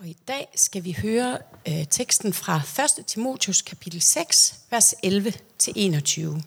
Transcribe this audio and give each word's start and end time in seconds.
Og 0.00 0.08
i 0.08 0.16
dag 0.28 0.48
skal 0.54 0.84
vi 0.84 0.96
høre 1.02 1.38
øh, 1.68 1.86
teksten 1.90 2.32
fra 2.32 2.60
1. 2.98 3.06
Timotius 3.06 3.62
kapitel 3.62 4.02
6, 4.02 4.54
vers 4.70 4.94
11-21. 5.06 6.42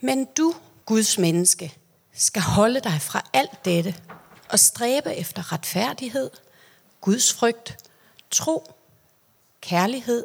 Men 0.00 0.24
du, 0.24 0.54
Guds 0.86 1.18
menneske, 1.18 1.74
skal 2.12 2.42
holde 2.42 2.80
dig 2.80 3.02
fra 3.02 3.30
alt 3.32 3.64
dette 3.64 3.96
og 4.48 4.58
stræbe 4.58 5.14
efter 5.14 5.52
retfærdighed, 5.52 6.30
Guds 7.00 7.32
frygt, 7.32 7.78
tro, 8.30 8.72
kærlighed, 9.60 10.24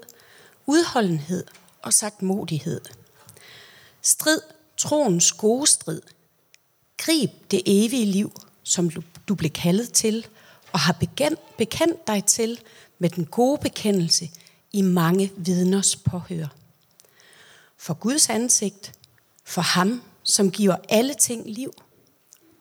udholdenhed 0.66 1.44
og 1.82 1.94
sagtmodighed. 1.94 2.82
Strid 4.02 4.42
troens 4.78 5.32
gode 5.32 5.68
strid. 5.68 6.02
Grib 6.98 7.32
det 7.52 7.62
evige 7.66 8.06
liv, 8.06 8.42
som 8.64 8.92
du 9.28 9.36
blev 9.36 9.52
kaldet 9.52 9.92
til, 9.92 10.28
og 10.76 10.82
har 10.82 10.98
bekendt 11.58 12.08
dig 12.08 12.26
til 12.26 12.60
med 13.00 13.10
den 13.10 13.26
gode 13.26 13.58
bekendelse 13.62 14.30
i 14.72 14.82
mange 14.82 15.32
vidners 15.38 15.96
påhør. 15.96 16.48
For 17.78 17.94
Guds 17.94 18.30
ansigt, 18.30 18.94
for 19.44 19.62
ham, 19.62 20.02
som 20.24 20.52
giver 20.52 20.76
alle 20.90 21.14
ting 21.14 21.44
liv, 21.50 21.74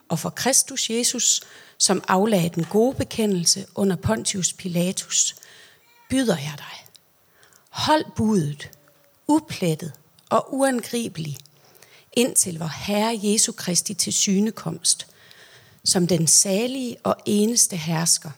og 0.09 0.19
for 0.19 0.31
Kristus 0.31 0.91
Jesus, 0.91 1.41
som 1.79 2.03
aflagde 2.09 2.49
den 2.49 2.65
gode 2.65 2.95
bekendelse 2.95 3.67
under 3.75 3.97
Pontius 3.97 4.53
Pilatus, 4.53 5.37
byder 6.11 6.37
jeg 6.39 6.55
dig. 6.57 6.87
Hold 7.69 8.05
budet, 8.17 8.71
uplettet 9.27 9.93
og 10.31 10.55
uangribelig, 10.55 11.37
indtil 12.13 12.59
vor 12.59 12.73
Herre 12.87 13.21
Jesu 13.23 13.53
Kristi 13.53 13.95
til 13.95 14.13
synekomst, 14.13 15.14
som 15.85 16.07
den 16.07 16.27
salige 16.27 16.97
og 17.03 17.17
eneste 17.27 17.77
hersker. 17.77 18.31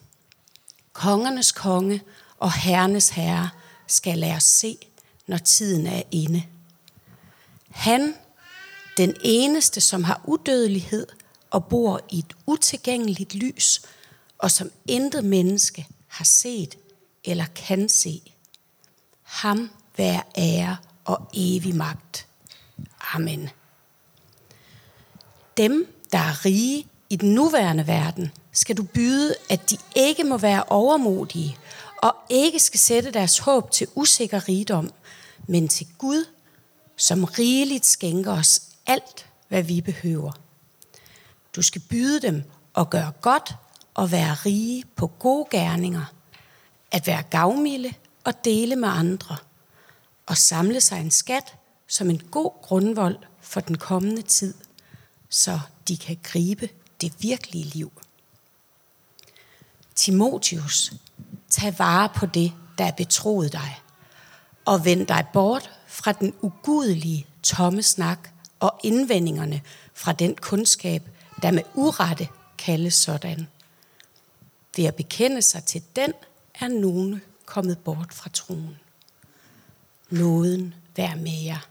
Kongernes 0.93 1.53
konge 1.53 2.03
og 2.39 2.53
herrenes 2.53 3.09
herre 3.09 3.51
skal 3.87 4.19
lade 4.19 4.35
os 4.35 4.43
se, 4.45 4.79
når 5.27 5.39
tiden 5.39 5.87
er 5.87 6.03
inde. 6.11 6.43
Han, 7.71 8.15
den 8.97 9.15
eneste, 9.21 9.81
som 9.81 10.05
har 10.05 10.21
udødelighed 10.25 11.07
og 11.51 11.65
bor 11.65 12.01
i 12.11 12.19
et 12.19 12.37
utilgængeligt 12.47 13.35
lys, 13.35 13.83
og 14.39 14.51
som 14.51 14.71
intet 14.89 15.25
menneske 15.25 15.87
har 16.07 16.25
set 16.25 16.79
eller 17.25 17.45
kan 17.55 17.89
se. 17.89 18.23
Ham 19.23 19.71
være 19.97 20.23
ære 20.39 20.77
og 21.05 21.31
evig 21.35 21.77
magt. 21.77 22.27
Amen. 23.15 23.49
Dem, 25.57 25.95
der 26.13 26.19
er 26.19 26.45
rige 26.45 26.87
i 27.11 27.17
den 27.17 27.35
nuværende 27.35 27.87
verden, 27.87 28.33
skal 28.53 28.77
du 28.77 28.83
byde, 28.83 29.35
at 29.51 29.71
de 29.71 29.77
ikke 29.97 30.25
må 30.25 30.39
være 30.39 30.65
overmodige 30.69 31.59
og 31.97 32.15
ikke 32.31 32.59
skal 32.59 32.81
sætte 32.81 33.11
deres 33.11 33.39
håb 33.39 33.71
til 33.71 33.89
usikker 33.95 34.49
rigdom, 34.49 34.91
men 35.47 35.69
til 35.69 35.87
Gud, 35.99 36.25
som 36.97 37.25
rigeligt 37.25 37.87
skænker 37.87 38.33
os 38.33 38.63
alt, 38.87 39.27
hvad 39.49 39.63
vi 39.63 39.81
behøver. 39.81 40.33
Du 41.57 41.63
skal 41.63 41.83
byde 41.91 42.21
dem 42.21 42.43
at 42.77 42.91
gøre 42.91 43.13
godt 43.21 43.55
og 43.95 44.13
være 44.13 44.35
rige 44.35 44.85
på 44.97 45.07
gode 45.07 45.47
gerninger, 45.51 46.05
at 46.91 47.07
være 47.07 47.23
gavmilde 47.23 47.93
og 48.25 48.45
dele 48.45 48.77
med 48.77 48.89
andre, 48.89 49.37
og 50.27 50.37
samle 50.37 50.81
sig 50.81 51.01
en 51.01 51.11
skat 51.11 51.55
som 51.89 52.11
en 52.11 52.19
god 52.31 52.51
grundvold 52.63 53.19
for 53.41 53.61
den 53.61 53.79
kommende 53.79 54.23
tid, 54.23 54.55
så 55.29 55.61
de 55.89 55.97
kan 55.97 56.19
gribe 56.23 56.69
det 57.01 57.13
virkelige 57.19 57.65
liv. 57.65 57.93
Timotius, 59.95 60.93
tag 61.51 61.79
vare 61.79 62.09
på 62.17 62.27
det, 62.27 62.53
der 62.79 62.85
er 62.85 62.91
betroet 62.91 63.53
dig, 63.53 63.81
og 64.65 64.85
vend 64.85 65.07
dig 65.07 65.27
bort 65.33 65.71
fra 65.87 66.13
den 66.13 66.35
ugudelige 66.43 67.27
tomme 67.43 67.83
snak 67.83 68.29
og 68.61 68.81
indvendingerne 68.85 69.63
fra 69.95 70.13
den 70.13 70.35
kundskab, 70.35 71.09
der 71.43 71.51
med 71.51 71.63
urette 71.75 72.29
kaldes 72.59 72.95
sådan. 72.95 73.47
Ved 74.77 74.85
at 74.85 74.95
bekende 74.95 75.43
sig 75.43 75.65
til 75.65 75.83
den, 75.97 76.13
er 76.55 76.69
nogen 76.69 77.23
kommet 77.47 77.79
bort 77.79 78.15
fra 78.15 78.31
troen. 78.31 78.79
Nåden 80.11 80.75
vær 80.97 81.15
med 81.15 81.43
jer. 81.45 81.67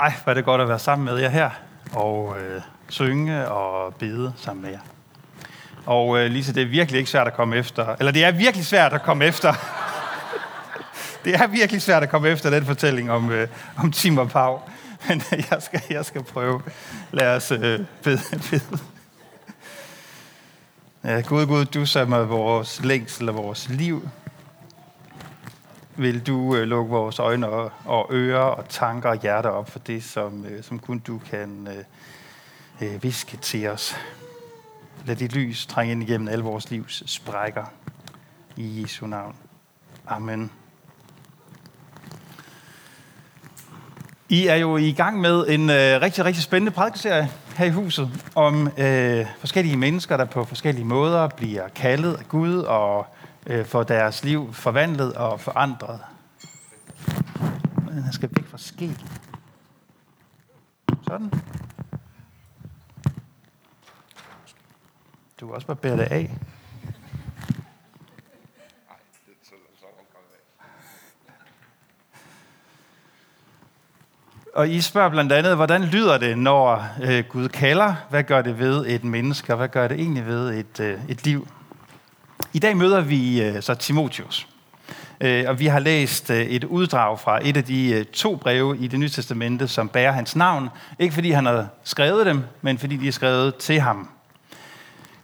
Ej, 0.00 0.12
hvor 0.24 0.30
er 0.30 0.34
det 0.34 0.44
godt 0.44 0.60
at 0.60 0.68
være 0.68 0.78
sammen 0.78 1.04
med 1.04 1.18
jer 1.18 1.28
her, 1.28 1.50
og 1.92 2.36
øh, 2.40 2.60
synge 2.88 3.48
og 3.48 3.94
bede 3.94 4.32
sammen 4.36 4.62
med 4.62 4.70
jer. 4.70 4.80
Og 5.86 6.18
øh, 6.18 6.30
Lise, 6.30 6.54
det 6.54 6.62
er 6.62 6.66
virkelig 6.66 6.98
ikke 6.98 7.10
svært 7.10 7.26
at 7.26 7.34
komme 7.34 7.56
efter, 7.56 7.96
eller 7.98 8.12
det 8.12 8.24
er 8.24 8.30
virkelig 8.30 8.66
svært 8.66 8.92
at 8.92 9.02
komme 9.02 9.24
efter. 9.24 9.52
det 11.24 11.34
er 11.34 11.46
virkelig 11.46 11.82
svært 11.82 12.02
at 12.02 12.08
komme 12.08 12.28
efter 12.28 12.50
den 12.50 12.64
fortælling 12.64 13.10
om, 13.10 13.30
øh, 13.30 13.48
om 13.76 13.92
Tim 13.92 14.18
og 14.18 14.28
Pau. 14.28 14.60
Men 15.08 15.22
øh, 15.32 15.42
jeg 15.50 15.62
skal, 15.62 15.82
jeg 15.90 16.04
skal 16.04 16.22
prøve. 16.22 16.62
Lad 17.10 17.36
os 17.36 17.50
øh, 17.50 17.80
bede. 18.02 18.20
bede. 18.50 18.78
Ja, 21.04 21.20
Gud, 21.20 21.46
Gud, 21.46 21.64
du 21.64 21.86
som 21.86 22.12
er 22.12 22.18
vores 22.18 22.84
længsel 22.84 23.28
og 23.28 23.34
vores 23.34 23.68
liv 23.68 24.08
vil 25.98 26.26
du 26.26 26.56
øh, 26.56 26.62
lukke 26.62 26.90
vores 26.90 27.18
øjne 27.18 27.48
og, 27.48 27.72
og 27.84 28.08
ører 28.10 28.38
og 28.38 28.68
tanker 28.68 29.08
og 29.08 29.20
hjerter 29.20 29.50
op 29.50 29.70
for 29.70 29.78
det, 29.78 30.04
som, 30.04 30.44
øh, 30.44 30.62
som 30.62 30.78
kun 30.78 30.98
du 30.98 31.18
kan 31.30 31.68
øh, 31.70 31.84
øh, 32.88 33.02
viske 33.02 33.36
til 33.36 33.68
os. 33.68 33.96
Lad 35.04 35.16
dit 35.16 35.32
lys 35.32 35.66
trænge 35.66 35.92
ind 35.92 36.02
igennem 36.02 36.28
alle 36.28 36.44
vores 36.44 36.70
livs 36.70 37.02
sprækker. 37.06 37.64
I 38.56 38.82
Jesu 38.82 39.06
navn. 39.06 39.36
Amen. 40.06 40.50
I 44.28 44.46
er 44.46 44.54
jo 44.54 44.76
i 44.76 44.92
gang 44.92 45.20
med 45.20 45.46
en 45.48 45.70
øh, 45.70 46.00
rigtig, 46.00 46.24
rigtig 46.24 46.42
spændende 46.42 46.72
prædikeserie 46.72 47.30
her 47.56 47.66
i 47.66 47.70
huset 47.70 48.10
om 48.34 48.68
øh, 48.78 49.26
forskellige 49.38 49.76
mennesker, 49.76 50.16
der 50.16 50.24
på 50.24 50.44
forskellige 50.44 50.84
måder 50.84 51.28
bliver 51.28 51.68
kaldet 51.68 52.14
af 52.14 52.28
Gud 52.28 52.56
og 52.56 53.06
øh, 53.48 53.64
får 53.64 53.82
deres 53.82 54.24
liv 54.24 54.52
forvandlet 54.52 55.14
og 55.14 55.40
forandret. 55.40 56.00
Men 57.84 58.02
han 58.02 58.12
skal 58.12 58.30
væk 58.32 58.46
fra 58.46 58.58
skæg. 58.58 58.96
Sådan. 61.06 61.32
Du 65.40 65.46
kan 65.46 65.54
også 65.54 65.66
bare 65.66 65.76
bære 65.76 65.96
det 65.96 66.02
af. 66.02 66.30
Og 74.54 74.68
I 74.68 74.80
spørger 74.80 75.08
blandt 75.08 75.32
andet, 75.32 75.56
hvordan 75.56 75.84
lyder 75.84 76.18
det, 76.18 76.38
når 76.38 76.88
øh, 77.02 77.24
Gud 77.28 77.48
kalder? 77.48 77.94
Hvad 78.10 78.24
gør 78.24 78.42
det 78.42 78.58
ved 78.58 78.86
et 78.86 79.04
menneske, 79.04 79.52
og 79.52 79.56
hvad 79.56 79.68
gør 79.68 79.88
det 79.88 80.00
egentlig 80.00 80.26
ved 80.26 80.54
et, 80.54 80.80
øh, 80.80 81.00
et 81.08 81.24
liv? 81.24 81.48
I 82.58 82.60
dag 82.60 82.76
møder 82.76 83.00
vi 83.00 83.42
øh, 83.42 83.62
så 83.62 83.74
Timotius. 83.74 84.48
Øh, 85.20 85.44
og 85.48 85.58
vi 85.58 85.66
har 85.66 85.78
læst 85.78 86.30
øh, 86.30 86.40
et 86.40 86.64
uddrag 86.64 87.20
fra 87.20 87.48
et 87.48 87.56
af 87.56 87.64
de 87.64 87.90
øh, 87.90 88.04
to 88.04 88.36
breve 88.36 88.78
i 88.78 88.86
det 88.86 88.98
nye 89.00 89.08
testamente, 89.08 89.68
som 89.68 89.88
bærer 89.88 90.12
hans 90.12 90.36
navn. 90.36 90.68
Ikke 90.98 91.14
fordi 91.14 91.30
han 91.30 91.46
har 91.46 91.66
skrevet 91.84 92.26
dem, 92.26 92.44
men 92.62 92.78
fordi 92.78 92.96
de 92.96 93.08
er 93.08 93.12
skrevet 93.12 93.56
til 93.56 93.80
ham. 93.80 94.08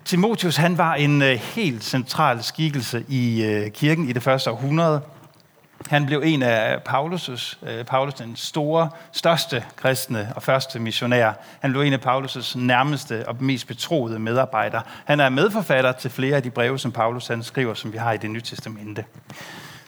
Timotius 0.05 0.57
han 0.57 0.79
var 0.79 0.95
en 0.95 1.23
øh, 1.23 1.41
helt 1.55 1.85
central 1.85 2.43
skikkelse 2.43 3.05
i 3.09 3.45
øh, 3.45 3.71
kirken 3.71 4.09
i 4.09 4.13
det 4.13 4.23
første 4.23 4.51
århundrede. 4.51 5.01
Han 5.89 6.07
blev 6.07 6.23
en 6.25 6.43
af 6.43 6.79
Paulus' 6.89 7.57
øh, 7.67 7.85
Paulus 7.85 8.15
den 8.15 8.37
store, 8.37 8.91
største 9.13 9.65
kristne 9.77 10.33
og 10.37 10.43
første 10.43 10.79
missionær. 10.79 11.33
Han 11.61 11.73
blev 11.73 11.83
en 11.83 11.93
af 11.93 11.99
Paulus' 12.07 12.59
nærmeste 12.59 13.29
og 13.29 13.37
mest 13.41 13.67
betroede 13.67 14.19
medarbejdere. 14.19 14.83
Han 15.05 15.21
er 15.21 15.29
medforfatter 15.29 15.93
til 15.93 16.11
flere 16.11 16.37
af 16.37 16.43
de 16.43 16.51
breve, 16.51 16.79
som 16.79 16.93
Paulus 16.93 17.27
han 17.27 17.43
skriver, 17.43 17.75
som 17.75 17.93
vi 17.93 17.99
har 17.99 18.13
i 18.13 18.17
det 18.17 18.31
nye 18.31 18.41
testamente. 18.41 19.05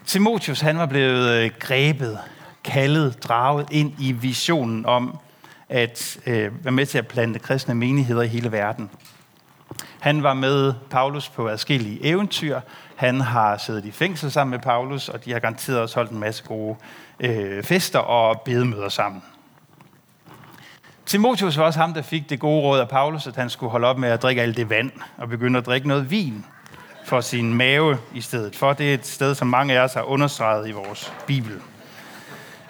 Timotius 0.05 0.61
han 0.61 0.77
var 0.77 0.85
blevet 0.85 1.29
øh, 1.29 1.51
grebet, 1.59 2.19
kaldet, 2.63 3.23
draget 3.23 3.67
ind 3.71 3.93
i 3.99 4.11
visionen 4.11 4.85
om 4.85 5.19
at 5.69 6.19
øh, 6.25 6.65
være 6.65 6.71
med 6.71 6.85
til 6.85 6.97
at 6.97 7.07
plante 7.07 7.39
kristne 7.39 7.75
menigheder 7.75 8.21
i 8.21 8.27
hele 8.27 8.51
verden. 8.51 8.89
Han 9.99 10.23
var 10.23 10.33
med 10.33 10.73
Paulus 10.89 11.29
på 11.29 11.49
adskillige 11.49 12.05
eventyr. 12.05 12.59
Han 12.95 13.21
har 13.21 13.57
siddet 13.57 13.85
i 13.85 13.91
fængsel 13.91 14.31
sammen 14.31 14.51
med 14.51 14.59
Paulus, 14.59 15.09
og 15.09 15.25
de 15.25 15.31
har 15.31 15.39
garanteret 15.39 15.79
også 15.79 15.95
holdt 15.95 16.11
en 16.11 16.19
masse 16.19 16.43
gode 16.47 16.75
øh, 17.19 17.63
fester 17.63 17.99
og 17.99 18.41
bedemøder 18.41 18.89
sammen. 18.89 19.23
Timotius 21.05 21.57
var 21.57 21.63
også 21.63 21.79
ham, 21.79 21.93
der 21.93 22.01
fik 22.01 22.29
det 22.29 22.39
gode 22.39 22.61
råd 22.61 22.79
af 22.79 22.89
Paulus, 22.89 23.27
at 23.27 23.35
han 23.35 23.49
skulle 23.49 23.71
holde 23.71 23.87
op 23.87 23.97
med 23.97 24.09
at 24.09 24.21
drikke 24.21 24.41
alt 24.41 24.57
det 24.57 24.69
vand 24.69 24.91
og 25.17 25.29
begynde 25.29 25.59
at 25.59 25.65
drikke 25.65 25.87
noget 25.87 26.11
vin. 26.11 26.45
for 27.05 27.21
sin 27.21 27.53
mave 27.53 27.97
i 28.13 28.21
stedet 28.21 28.55
for. 28.55 28.73
Det 28.73 28.89
er 28.89 28.93
et 28.93 29.07
sted, 29.07 29.35
som 29.35 29.47
mange 29.47 29.79
af 29.79 29.83
os 29.83 29.93
har 29.93 30.01
understreget 30.01 30.67
i 30.67 30.71
vores 30.71 31.13
Bibel. 31.27 31.61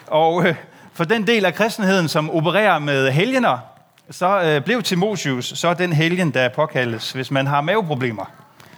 Og 0.07 0.47
øh, 0.47 0.55
for 0.93 1.03
den 1.03 1.27
del 1.27 1.45
af 1.45 1.53
kristenheden, 1.53 2.07
som 2.07 2.29
opererer 2.29 2.79
med 2.79 3.11
helgener, 3.11 3.57
så 4.11 4.41
øh, 4.41 4.63
blev 4.63 4.83
Timotius 4.83 5.53
så 5.55 5.73
den 5.73 5.93
helgen, 5.93 6.31
der 6.31 6.49
påkaldes, 6.49 7.11
hvis 7.11 7.31
man 7.31 7.47
har 7.47 7.61
maveproblemer. 7.61 8.31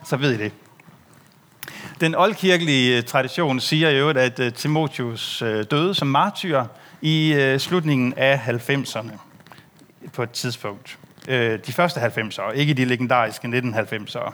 Så 0.05 0.17
ved 0.17 0.33
I 0.33 0.37
det. 0.37 0.51
Den 2.01 2.15
oldkirkelige 2.15 2.97
øh, 2.97 3.03
tradition 3.03 3.59
siger 3.59 3.89
jo, 3.89 4.09
at 4.09 4.39
øh, 4.39 4.53
Timotius 4.53 5.41
øh, 5.41 5.65
døde 5.71 5.95
som 5.95 6.07
martyr 6.07 6.63
i 7.01 7.33
øh, 7.33 7.59
slutningen 7.59 8.13
af 8.17 8.35
90'erne 8.47 9.11
på 10.13 10.23
et 10.23 10.31
tidspunkt. 10.31 10.97
Øh, 11.27 11.59
de 11.67 11.73
første 11.73 11.99
90'ere, 11.99 12.51
ikke 12.51 12.73
de 12.73 12.85
legendariske 12.85 13.47
1990'ere. 13.47 14.33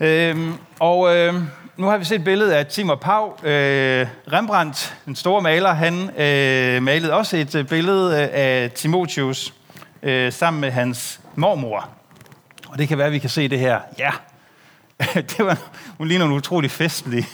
Øhm, 0.00 0.54
og 0.78 1.16
øhm, 1.16 1.46
nu 1.76 1.86
har 1.86 1.98
vi 1.98 2.04
set 2.04 2.18
et 2.18 2.24
billede 2.24 2.56
af 2.56 2.66
Timur 2.66 2.94
Pau. 2.94 3.34
Rembrandt, 4.32 4.96
den 5.04 5.16
store 5.16 5.42
maler, 5.42 5.72
han 5.72 6.10
malede 6.82 7.12
også 7.12 7.36
et 7.36 7.66
billede 7.68 8.28
af 8.28 8.70
Timotius 8.70 9.54
øh, 10.02 10.32
sammen 10.32 10.60
med 10.60 10.70
hans 10.70 11.20
mormor. 11.34 11.88
Og 12.68 12.78
det 12.78 12.88
kan 12.88 12.98
være, 12.98 13.06
at 13.06 13.12
vi 13.12 13.18
kan 13.18 13.30
se 13.30 13.48
det 13.48 13.58
her. 13.58 13.80
Ja, 13.98 14.10
det 15.36 15.38
var, 15.38 15.58
hun 15.98 16.08
ligner 16.08 16.26
en 16.26 16.32
utrolig 16.32 16.70
festlig 16.70 17.26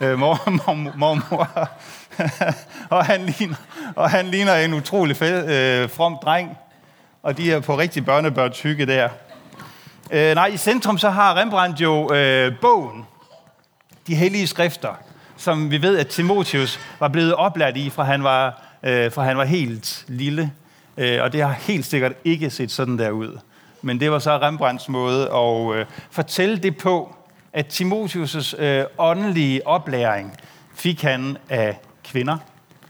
øh, 0.00 0.18
mor, 0.18 0.50
Mor, 0.96 1.14
mor. 1.30 1.68
og, 2.96 3.04
han 3.04 3.26
ligner, 3.26 3.56
og 3.96 4.10
han 4.10 4.26
ligner 4.26 4.54
en 4.54 4.74
utrolig 4.74 5.16
fe, 5.16 5.24
øh, 5.24 5.88
from 5.88 6.16
dreng. 6.22 6.58
Og 7.22 7.36
de 7.36 7.52
er 7.52 7.60
på 7.60 7.78
rigtig 7.78 8.04
børnebørns 8.04 8.62
hygge 8.62 8.86
der. 8.86 9.08
Øh, 10.10 10.34
nej, 10.34 10.46
i 10.46 10.56
centrum 10.56 10.98
så 10.98 11.10
har 11.10 11.36
Rembrandt 11.36 11.80
jo 11.80 12.14
øh, 12.14 12.52
bogen, 12.60 13.06
de 14.06 14.14
hellige 14.14 14.46
skrifter, 14.46 14.94
som 15.36 15.70
vi 15.70 15.82
ved, 15.82 15.98
at 15.98 16.06
Timotius 16.06 16.80
var 17.00 17.08
blevet 17.08 17.34
oplært 17.34 17.76
i, 17.76 17.90
fra 17.90 18.04
han 18.04 18.24
var, 18.24 18.62
øh, 18.82 19.12
fra 19.12 19.22
han 19.22 19.36
var 19.36 19.44
helt 19.44 20.04
lille. 20.08 20.52
Øh, 21.00 21.22
og 21.22 21.32
det 21.32 21.42
har 21.42 21.52
helt 21.52 21.84
sikkert 21.84 22.12
ikke 22.24 22.50
set 22.50 22.70
sådan 22.70 22.98
der 22.98 23.10
ud. 23.10 23.38
Men 23.82 24.00
det 24.00 24.10
var 24.10 24.18
så 24.18 24.38
Rembrandts 24.38 24.88
måde 24.88 25.30
at 25.30 25.76
øh, 25.76 25.86
fortælle 26.10 26.58
det 26.58 26.76
på, 26.76 27.14
at 27.52 27.80
Timotius' 27.80 28.62
øh, 28.62 28.84
åndelige 28.98 29.66
oplæring 29.66 30.36
fik 30.74 31.02
han 31.02 31.36
af 31.48 31.78
kvinder. 32.04 32.36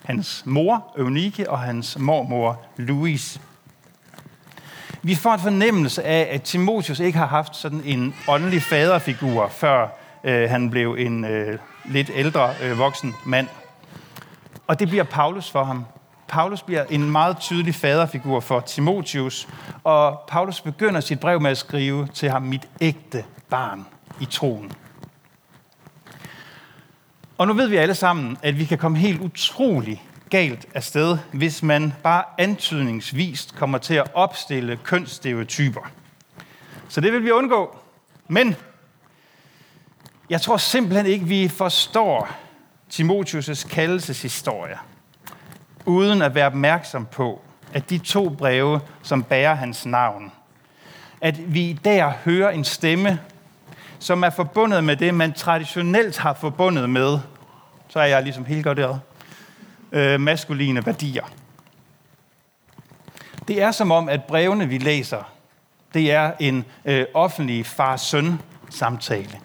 Hans 0.05 0.43
mor, 0.47 0.95
Eunike, 0.99 1.51
og 1.51 1.59
hans 1.59 1.99
mormor, 1.99 2.63
Louise. 2.77 3.41
Vi 5.03 5.15
får 5.15 5.35
en 5.35 5.41
fornemmelse 5.41 6.03
af, 6.03 6.29
at 6.31 6.43
Timotius 6.43 7.01
ikke 7.01 7.19
har 7.19 7.27
haft 7.27 7.57
sådan 7.57 7.83
en 7.85 8.15
åndelig 8.29 8.63
faderfigur, 8.63 9.49
før 9.49 9.89
øh, 10.25 10.51
han 10.51 10.71
blev 10.71 10.97
en 10.99 11.25
øh, 11.25 11.59
lidt 11.85 12.11
ældre 12.15 12.55
øh, 12.63 12.79
voksen 12.79 13.15
mand. 13.25 13.49
Og 14.67 14.81
det 14.81 14.89
bliver 14.89 15.05
Paulus 15.05 15.51
for 15.51 15.65
ham. 15.65 15.85
Paulus 16.31 16.63
bliver 16.63 16.85
en 16.85 17.11
meget 17.11 17.39
tydelig 17.39 17.75
faderfigur 17.75 18.41
for 18.41 18.61
Timotius, 18.61 19.49
og 19.85 20.21
Paulus 20.29 20.61
begynder 20.61 21.01
sit 21.01 21.21
brev 21.21 21.41
med 21.41 21.51
at 21.51 21.59
skrive 21.59 22.09
til 22.15 22.31
ham, 22.31 22.43
mit 22.43 22.69
ægte 22.81 23.25
barn 23.49 23.87
i 24.21 24.25
troen. 24.25 24.73
Og 27.39 27.47
nu 27.47 27.53
ved 27.53 27.67
vi 27.69 27.77
alle 27.77 27.95
sammen, 27.95 28.39
at 28.43 28.59
vi 28.59 28.65
kan 28.65 28.79
komme 28.79 28.99
helt 28.99 29.21
utrolig 29.21 30.05
galt 30.31 30.67
afsted, 30.75 31.19
hvis 31.33 31.63
man 31.63 31.93
bare 32.03 32.25
antydningsvist 32.39 33.55
kommer 33.57 33.79
til 33.79 33.95
at 33.95 34.07
opstille 34.15 34.77
kønsstereotyper. 34.77 35.91
Så 36.89 37.01
det 37.01 37.13
vil 37.13 37.25
vi 37.25 37.31
undgå. 37.31 37.77
Men 38.29 38.57
jeg 40.31 40.41
tror 40.41 40.57
simpelthen 40.57 41.07
ikke, 41.07 41.25
vi 41.25 41.49
forstår 41.49 42.29
Timotius' 42.93 43.69
kaldelseshistorie 43.69 44.79
uden 45.87 46.23
at 46.23 46.35
være 46.35 46.47
opmærksom 46.47 47.07
på, 47.07 47.41
at 47.73 47.91
de 47.91 47.99
to 47.99 48.29
breve, 48.29 48.81
som 49.03 49.23
bærer 49.23 49.55
hans 49.55 49.87
navn, 49.87 50.33
at 51.21 51.55
vi 51.55 51.73
der 51.85 52.13
hører 52.25 52.51
en 52.51 52.65
stemme, 52.65 53.21
som 53.99 54.23
er 54.23 54.31
forbundet 54.31 54.85
med 54.85 54.97
det, 54.97 55.15
man 55.15 55.33
traditionelt 55.33 56.19
har 56.19 56.35
forbundet 56.35 56.91
med, 56.91 57.19
så 57.89 58.01
er 58.01 58.05
jeg 58.05 58.23
ligesom 58.23 58.45
helt 58.45 58.65
godt 58.65 58.79
der, 58.79 58.99
øh, 59.93 60.21
maskuline 60.21 60.87
værdier. 60.87 61.25
Det 63.49 63.63
er 63.63 63.71
som 63.71 63.91
om, 63.91 64.09
at 64.09 64.25
brevene, 64.25 64.69
vi 64.69 64.79
læser, 64.79 65.33
det 65.95 66.13
er 66.13 66.33
en 66.41 66.65
øh, 66.85 67.07
offentlig 67.15 67.67
far-søn-samtale. 67.67 69.41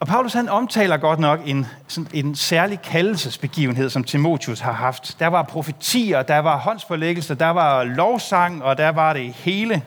Og 0.00 0.06
Paulus 0.06 0.32
han 0.32 0.48
omtaler 0.48 0.96
godt 0.96 1.18
nok 1.18 1.40
en, 1.46 1.66
sådan 1.88 2.10
en 2.14 2.34
særlig 2.34 2.82
kaldelsesbegivenhed, 2.82 3.90
som 3.90 4.04
Timotius 4.04 4.60
har 4.60 4.72
haft. 4.72 5.16
Der 5.18 5.26
var 5.26 5.42
profetier, 5.42 6.22
der 6.22 6.38
var 6.38 6.58
håndsforlæggelse, 6.58 7.34
der 7.34 7.50
var 7.50 7.84
lovsang, 7.84 8.62
og 8.62 8.78
der 8.78 8.88
var 8.88 9.12
det 9.12 9.32
hele. 9.32 9.82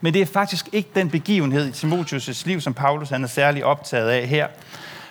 Men 0.00 0.14
det 0.14 0.22
er 0.22 0.26
faktisk 0.26 0.68
ikke 0.72 0.90
den 0.94 1.10
begivenhed 1.10 1.68
i 1.68 1.70
Timotius' 1.70 2.42
liv, 2.46 2.60
som 2.60 2.74
Paulus 2.74 3.10
han 3.10 3.24
er 3.24 3.28
særlig 3.28 3.64
optaget 3.64 4.08
af 4.08 4.28
her. 4.28 4.46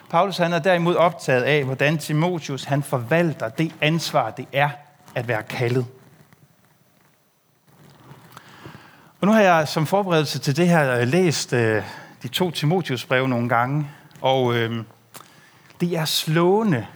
Paulus 0.09 0.38
han 0.38 0.53
er 0.53 0.59
derimod 0.59 0.95
optaget 0.95 1.44
af, 1.44 1.63
hvordan 1.63 1.97
Timotius 1.97 2.63
han 2.63 2.83
forvalter 2.83 3.50
det 3.50 3.71
ansvar, 3.81 4.29
det 4.29 4.45
er 4.53 4.69
at 5.15 5.27
være 5.27 5.44
kaldet. 5.44 5.85
Og 9.21 9.27
nu 9.27 9.33
har 9.33 9.41
jeg 9.41 9.67
som 9.67 9.85
forberedelse 9.85 10.39
til 10.39 10.57
det 10.57 10.67
her 10.67 11.00
øh, 11.00 11.07
læst 11.07 11.53
øh, 11.53 11.83
de 12.24 12.28
to 12.28 12.52
Timotius 12.52 13.06
breve 13.06 13.28
nogle 13.28 13.50
gange, 13.50 13.90
og 14.22 14.56
øh, 14.56 14.84
det 15.81 15.98
er 15.98 16.06
slående, 16.06 16.88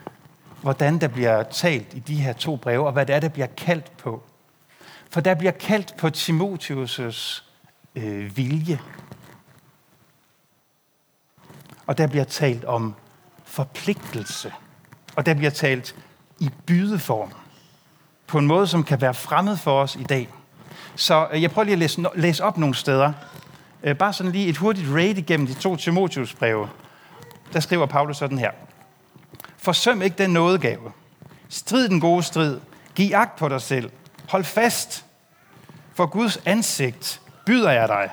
hvordan 0.62 1.02
der 1.02 1.08
bliver 1.08 1.44
talt 1.44 1.94
i 1.94 2.00
de 2.00 2.16
her 2.16 2.34
to 2.34 2.56
breve, 2.56 2.86
og 2.86 2.94
hvad 2.94 3.06
det 3.06 3.16
er, 3.16 3.20
der 3.20 3.30
bliver 3.30 3.48
kaldt 3.48 3.98
på. 3.98 4.24
For 5.10 5.22
der 5.22 5.36
bliver 5.36 5.52
kaldt 5.52 5.98
på 5.98 6.08
Timotius' 6.08 7.44
øh, 7.96 8.38
vilje. 8.38 8.80
Og 11.88 11.98
der 11.98 12.08
bliver 12.08 12.24
talt 12.24 12.66
om 12.66 12.96
forpligtelse. 13.46 14.54
Og 15.16 15.26
der 15.26 15.34
bliver 15.34 15.52
talt 15.52 15.96
i 16.40 16.50
bydeform. 16.66 17.32
På 18.28 18.38
en 18.38 18.48
måde, 18.48 18.68
som 18.68 18.84
kan 18.84 19.02
være 19.02 19.14
fremmed 19.14 19.58
for 19.58 19.82
os 19.82 19.96
i 19.96 20.04
dag. 20.04 20.30
Så 20.96 21.28
øh, 21.32 21.42
jeg 21.42 21.52
prøver 21.52 21.64
lige 21.64 21.74
at 21.74 21.80
læse, 21.80 22.06
læse 22.16 22.44
op 22.44 22.58
nogle 22.58 22.76
steder. 22.76 23.14
Øh, 23.84 23.96
bare 23.96 24.14
sådan 24.14 24.32
lige 24.32 24.48
et 24.48 24.58
hurtigt 24.58 24.88
raid 24.94 25.18
igennem 25.18 25.48
de 25.48 25.54
to 25.54 25.76
Timotius 25.76 26.34
breve. 26.34 26.70
Der 27.54 27.60
skriver 27.60 27.86
Paulus 27.86 28.18
sådan 28.18 28.38
her. 28.38 28.52
Forsøm 29.57 30.02
ikke 30.02 30.18
den 30.18 30.30
nådegave. 30.30 30.92
Strid 31.50 31.90
den 31.90 32.00
gode 32.00 32.24
strid. 32.24 32.60
Giv 32.96 33.12
agt 33.14 33.36
på 33.36 33.50
dig 33.50 33.62
selv. 33.62 33.90
Hold 34.30 34.44
fast. 34.44 35.06
For 35.94 36.06
Guds 36.06 36.40
ansigt 36.46 37.22
byder 37.46 37.72
jeg 37.72 37.88
dig. 37.88 38.10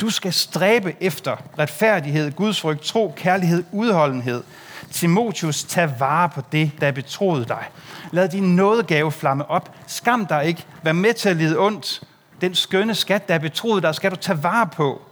Du 0.00 0.10
skal 0.10 0.32
stræbe 0.32 0.96
efter 1.00 1.36
retfærdighed, 1.58 2.32
Guds 2.32 2.60
frygt, 2.60 2.82
tro, 2.82 3.14
kærlighed, 3.16 3.64
udholdenhed. 3.72 4.42
Timotius, 4.90 5.64
tag 5.64 6.00
vare 6.00 6.28
på 6.28 6.42
det, 6.52 6.70
der 6.80 6.86
er 6.86 6.92
betroet 6.92 7.48
dig. 7.48 7.64
Lad 8.10 8.28
din 8.28 8.56
nådegave 8.56 9.12
flamme 9.12 9.50
op. 9.50 9.74
Skam 9.86 10.26
dig 10.26 10.44
ikke. 10.44 10.66
Vær 10.82 10.92
med 10.92 11.14
til 11.14 11.28
at 11.28 11.36
lide 11.36 11.58
ondt. 11.58 12.02
Den 12.40 12.54
skønne 12.54 12.94
skat, 12.94 13.28
der 13.28 13.34
er 13.34 13.38
betroet 13.38 13.82
dig, 13.82 13.94
skal 13.94 14.10
du 14.10 14.16
tage 14.16 14.42
vare 14.42 14.66
på. 14.66 15.02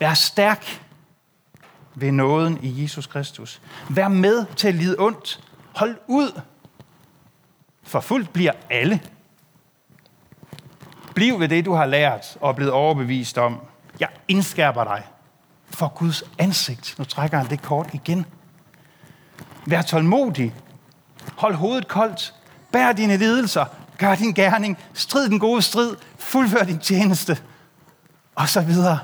Vær 0.00 0.14
stærk 0.14 0.82
ved 1.94 2.12
nåden 2.12 2.58
i 2.62 2.82
Jesus 2.82 3.06
Kristus. 3.06 3.60
Vær 3.90 4.08
med 4.08 4.46
til 4.56 4.68
at 4.68 4.74
lide 4.74 4.96
ondt. 4.98 5.40
Hold 5.74 5.96
ud. 6.06 6.40
For 7.82 8.00
fuldt 8.00 8.32
bliver 8.32 8.52
alle. 8.70 9.00
Bliv 11.14 11.40
ved 11.40 11.48
det, 11.48 11.64
du 11.64 11.72
har 11.72 11.86
lært 11.86 12.36
og 12.40 12.48
er 12.48 12.54
blevet 12.54 12.72
overbevist 12.72 13.38
om. 13.38 13.60
Jeg 14.00 14.08
indskærper 14.28 14.84
dig 14.84 15.02
for 15.70 15.88
Guds 15.88 16.24
ansigt. 16.38 16.94
Nu 16.98 17.04
trækker 17.04 17.38
han 17.38 17.50
det 17.50 17.62
kort 17.62 17.90
igen. 17.92 18.26
Vær 19.66 19.82
tålmodig. 19.82 20.54
Hold 21.36 21.54
hovedet 21.54 21.88
koldt. 21.88 22.34
Bær 22.72 22.92
dine 22.92 23.16
lidelser. 23.16 23.64
Gør 23.98 24.14
din 24.14 24.32
gerning. 24.32 24.78
Strid 24.94 25.28
den 25.28 25.38
gode 25.38 25.62
strid. 25.62 25.96
Fuldfør 26.18 26.64
din 26.64 26.78
tjeneste. 26.78 27.38
Og 28.34 28.48
så 28.48 28.60
videre. 28.60 28.98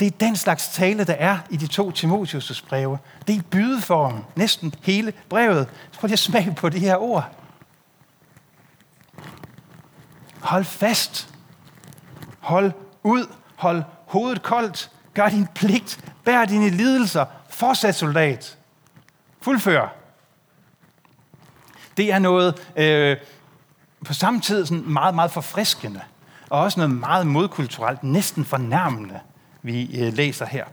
Det 0.00 0.06
er 0.06 0.10
den 0.20 0.36
slags 0.36 0.68
tale, 0.68 1.04
der 1.04 1.12
er 1.12 1.38
i 1.50 1.56
de 1.56 1.66
to 1.66 1.90
Timotius' 1.90 2.68
breve. 2.68 2.98
Det 3.26 3.34
er 3.34 3.38
i 3.38 3.42
bydeform. 3.42 4.24
Næsten 4.36 4.74
hele 4.82 5.12
brevet. 5.28 5.68
Så 5.90 6.00
prøv 6.00 6.06
lige 6.06 6.12
at 6.12 6.18
smage 6.18 6.54
på 6.54 6.68
de 6.68 6.78
her 6.78 6.96
ord. 6.96 7.32
Hold 10.40 10.64
fast. 10.64 11.34
Hold 12.40 12.72
ud. 13.02 13.26
Hold 13.56 13.82
hovedet 14.06 14.42
koldt. 14.42 14.90
Gør 15.14 15.28
din 15.28 15.46
pligt. 15.54 16.04
Bær 16.24 16.44
dine 16.44 16.70
lidelser. 16.70 17.24
Fortsæt 17.50 17.94
soldat. 17.94 18.58
Fuldfør. 19.42 19.94
Det 21.96 22.12
er 22.12 22.18
noget 22.18 22.72
øh, 22.76 23.16
på 24.06 24.14
samme 24.14 24.40
tid 24.40 24.66
sådan 24.66 24.84
meget, 24.86 25.14
meget 25.14 25.30
forfriskende. 25.30 26.00
og 26.50 26.60
også 26.60 26.80
noget 26.80 26.94
meget 26.94 27.26
modkulturelt, 27.26 28.04
næsten 28.04 28.44
fornærmende, 28.44 29.20
vi 29.62 30.00
øh, 30.00 30.12
læser 30.12 30.46
her. 30.46 30.64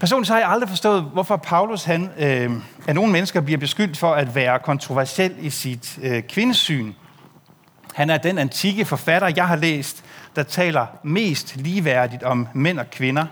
Personligt 0.00 0.26
så 0.26 0.32
har 0.32 0.40
jeg 0.40 0.50
aldrig 0.50 0.68
forstået, 0.68 1.02
hvorfor 1.02 1.36
Paulus, 1.36 1.84
han, 1.84 2.10
øh, 2.18 2.52
at 2.86 2.94
nogle 2.94 3.12
mennesker 3.12 3.40
bliver 3.40 3.58
beskyldt 3.58 3.96
for 3.96 4.14
at 4.14 4.34
være 4.34 4.58
kontroversiel 4.58 5.34
i 5.40 5.50
sit 5.50 5.98
øh, 6.02 6.22
kvindesyn. 6.22 6.92
Han 7.94 8.10
er 8.10 8.18
den 8.18 8.38
antikke 8.38 8.84
forfatter, 8.84 9.32
jeg 9.36 9.48
har 9.48 9.56
læst, 9.56 10.04
der 10.36 10.42
taler 10.42 10.86
mest 11.02 11.56
ligeværdigt 11.56 12.22
om 12.22 12.48
mænd 12.52 12.78
og 12.78 12.90
kvinder. 12.90 13.26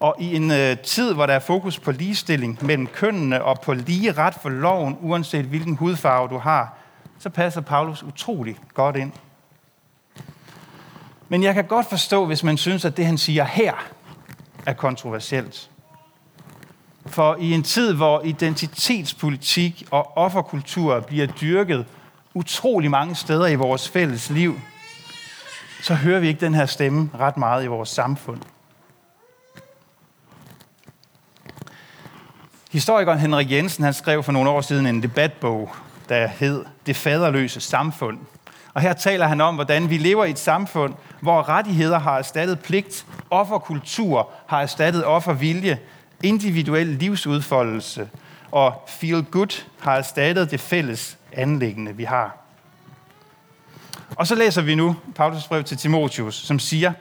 Og 0.00 0.16
i 0.18 0.36
en 0.36 0.50
øh, 0.50 0.78
tid, 0.78 1.14
hvor 1.14 1.26
der 1.26 1.34
er 1.34 1.38
fokus 1.38 1.78
på 1.78 1.92
ligestilling 1.92 2.58
mellem 2.62 2.86
kønnene 2.86 3.44
og 3.44 3.60
på 3.60 3.72
lige 3.72 4.12
ret 4.12 4.34
for 4.42 4.48
loven, 4.48 4.96
uanset 5.00 5.44
hvilken 5.44 5.76
hudfarve 5.76 6.28
du 6.28 6.38
har, 6.38 6.79
så 7.20 7.30
passer 7.30 7.60
Paulus 7.60 8.02
utrolig 8.02 8.56
godt 8.74 8.96
ind. 8.96 9.12
Men 11.28 11.42
jeg 11.42 11.54
kan 11.54 11.64
godt 11.64 11.88
forstå, 11.88 12.26
hvis 12.26 12.44
man 12.44 12.56
synes, 12.56 12.84
at 12.84 12.96
det, 12.96 13.06
han 13.06 13.18
siger 13.18 13.44
her, 13.44 13.74
er 14.66 14.72
kontroversielt. 14.72 15.70
For 17.06 17.36
i 17.40 17.52
en 17.52 17.62
tid, 17.62 17.94
hvor 17.94 18.22
identitetspolitik 18.24 19.88
og 19.90 20.16
offerkultur 20.16 21.00
bliver 21.00 21.26
dyrket 21.26 21.86
utrolig 22.34 22.90
mange 22.90 23.14
steder 23.14 23.46
i 23.46 23.54
vores 23.54 23.88
fælles 23.88 24.30
liv, 24.30 24.60
så 25.82 25.94
hører 25.94 26.20
vi 26.20 26.28
ikke 26.28 26.40
den 26.40 26.54
her 26.54 26.66
stemme 26.66 27.10
ret 27.18 27.36
meget 27.36 27.64
i 27.64 27.66
vores 27.66 27.88
samfund. 27.88 28.40
Historikeren 32.72 33.18
Henrik 33.18 33.50
Jensen 33.50 33.84
han 33.84 33.94
skrev 33.94 34.22
for 34.22 34.32
nogle 34.32 34.50
år 34.50 34.60
siden 34.60 34.86
en 34.86 35.02
debatbog, 35.02 35.70
der 36.10 36.26
hed 36.26 36.64
Det 36.86 36.96
faderløse 36.96 37.60
samfund. 37.60 38.18
Og 38.74 38.80
her 38.80 38.92
taler 38.92 39.26
han 39.26 39.40
om, 39.40 39.54
hvordan 39.54 39.90
vi 39.90 39.98
lever 39.98 40.24
i 40.24 40.30
et 40.30 40.38
samfund, 40.38 40.94
hvor 41.20 41.48
rettigheder 41.48 41.98
har 41.98 42.18
erstattet 42.18 42.60
pligt, 42.60 43.06
offerkultur 43.30 44.30
har 44.46 44.62
erstattet 44.62 45.04
offervilje, 45.04 45.78
individuel 46.22 46.86
livsudfoldelse 46.86 48.08
og 48.50 48.84
feel 48.88 49.24
good 49.24 49.64
har 49.80 49.96
erstattet 49.96 50.50
det 50.50 50.60
fælles 50.60 51.18
anlæggende, 51.32 51.96
vi 51.96 52.04
har. 52.04 52.36
Og 54.16 54.26
så 54.26 54.34
læser 54.34 54.62
vi 54.62 54.74
nu 54.74 54.96
Paulus 55.14 55.48
brev 55.48 55.64
til 55.64 55.76
Timotius, 55.76 56.34
som 56.34 56.58
siger, 56.58 56.92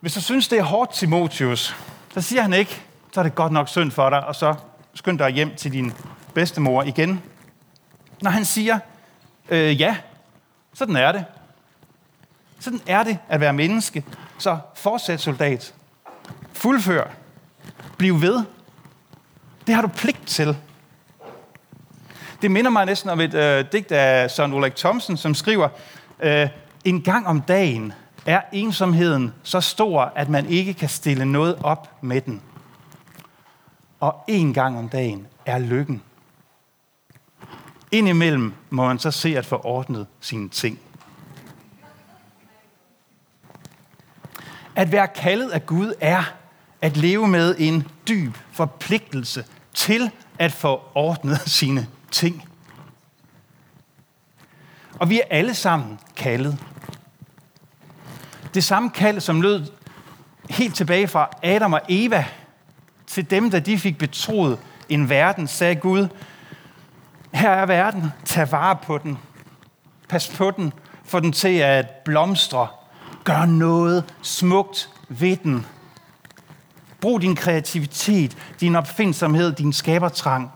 hvis 0.00 0.14
du 0.14 0.20
synes, 0.20 0.48
det 0.48 0.58
er 0.58 0.62
hårdt, 0.62 0.92
Timotius, 0.92 1.76
så 2.14 2.20
siger 2.20 2.42
han 2.42 2.52
ikke, 2.52 2.80
så 3.12 3.20
er 3.20 3.22
det 3.24 3.34
godt 3.34 3.52
nok 3.52 3.68
synd 3.68 3.90
for 3.90 4.10
dig, 4.10 4.26
og 4.26 4.34
så 4.34 4.54
skynd 4.94 5.18
dig 5.18 5.30
hjem 5.30 5.56
til 5.56 5.72
din 5.72 5.92
bedstemor 6.34 6.82
igen. 6.82 7.22
Når 8.22 8.30
han 8.30 8.44
siger, 8.44 8.78
øh, 9.48 9.80
ja, 9.80 9.96
sådan 10.74 10.96
er 10.96 11.12
det. 11.12 11.24
Sådan 12.58 12.80
er 12.86 13.02
det 13.02 13.18
at 13.28 13.40
være 13.40 13.52
menneske. 13.52 14.04
Så 14.38 14.58
fortsæt 14.74 15.20
soldat. 15.20 15.74
Fuldfør. 16.52 17.10
Bliv 17.98 18.20
ved. 18.20 18.44
Det 19.66 19.74
har 19.74 19.82
du 19.82 19.88
pligt 19.88 20.26
til. 20.26 20.56
Det 22.42 22.50
minder 22.50 22.70
mig 22.70 22.86
næsten 22.86 23.10
om 23.10 23.20
et 23.20 23.34
øh, 23.34 23.64
digt 23.72 23.92
af 23.92 24.30
Søren 24.30 24.52
Ulrik 24.52 24.76
Thomsen, 24.76 25.16
som 25.16 25.34
skriver, 25.34 25.68
øh, 26.20 26.48
en 26.84 27.02
gang 27.02 27.26
om 27.26 27.40
dagen 27.40 27.92
er 28.26 28.40
ensomheden 28.52 29.34
så 29.42 29.60
stor, 29.60 30.12
at 30.16 30.28
man 30.28 30.46
ikke 30.46 30.74
kan 30.74 30.88
stille 30.88 31.24
noget 31.24 31.58
op 31.62 31.90
med 32.00 32.20
den. 32.20 32.42
Og 34.00 34.24
en 34.28 34.54
gang 34.54 34.78
om 34.78 34.88
dagen 34.88 35.26
er 35.46 35.58
lykken. 35.58 36.02
Indimellem 37.92 38.54
må 38.70 38.86
man 38.86 38.98
så 38.98 39.10
se 39.10 39.38
at 39.38 39.46
få 39.46 39.60
ordnet 39.64 40.06
sine 40.20 40.48
ting. 40.48 40.78
At 44.74 44.92
være 44.92 45.08
kaldet 45.08 45.50
af 45.50 45.66
Gud 45.66 45.92
er 46.00 46.22
at 46.82 46.96
leve 46.96 47.28
med 47.28 47.54
en 47.58 47.88
dyb 48.08 48.36
forpligtelse 48.52 49.44
til 49.74 50.10
at 50.38 50.52
få 50.52 50.82
ordnet 50.94 51.40
sine 51.58 51.86
ting. 52.10 52.48
Og 54.98 55.10
vi 55.10 55.18
er 55.20 55.24
alle 55.30 55.54
sammen 55.54 55.98
kaldet. 56.16 56.58
Det 58.54 58.64
samme 58.64 58.90
kald, 58.90 59.20
som 59.20 59.40
lød 59.40 59.66
helt 60.50 60.74
tilbage 60.74 61.08
fra 61.08 61.30
Adam 61.42 61.72
og 61.72 61.80
Eva 61.88 62.24
til 63.06 63.30
dem, 63.30 63.50
da 63.50 63.58
de 63.58 63.78
fik 63.78 63.98
betroet 63.98 64.58
en 64.88 65.08
verden, 65.08 65.46
sagde 65.46 65.74
Gud, 65.74 66.08
her 67.38 67.50
er 67.50 67.66
verden, 67.66 68.12
tag 68.24 68.52
vare 68.52 68.76
på 68.76 68.98
den, 68.98 69.18
pas 70.08 70.28
på 70.36 70.50
den, 70.50 70.72
få 71.04 71.20
den 71.20 71.32
til 71.32 71.58
at 71.58 71.86
blomstre, 72.04 72.68
gør 73.24 73.44
noget 73.44 74.04
smukt 74.22 74.90
ved 75.08 75.36
den. 75.36 75.66
Brug 77.00 77.22
din 77.22 77.36
kreativitet, 77.36 78.36
din 78.60 78.76
opfindsomhed, 78.76 79.52
din 79.52 79.72
skabertrang 79.72 80.52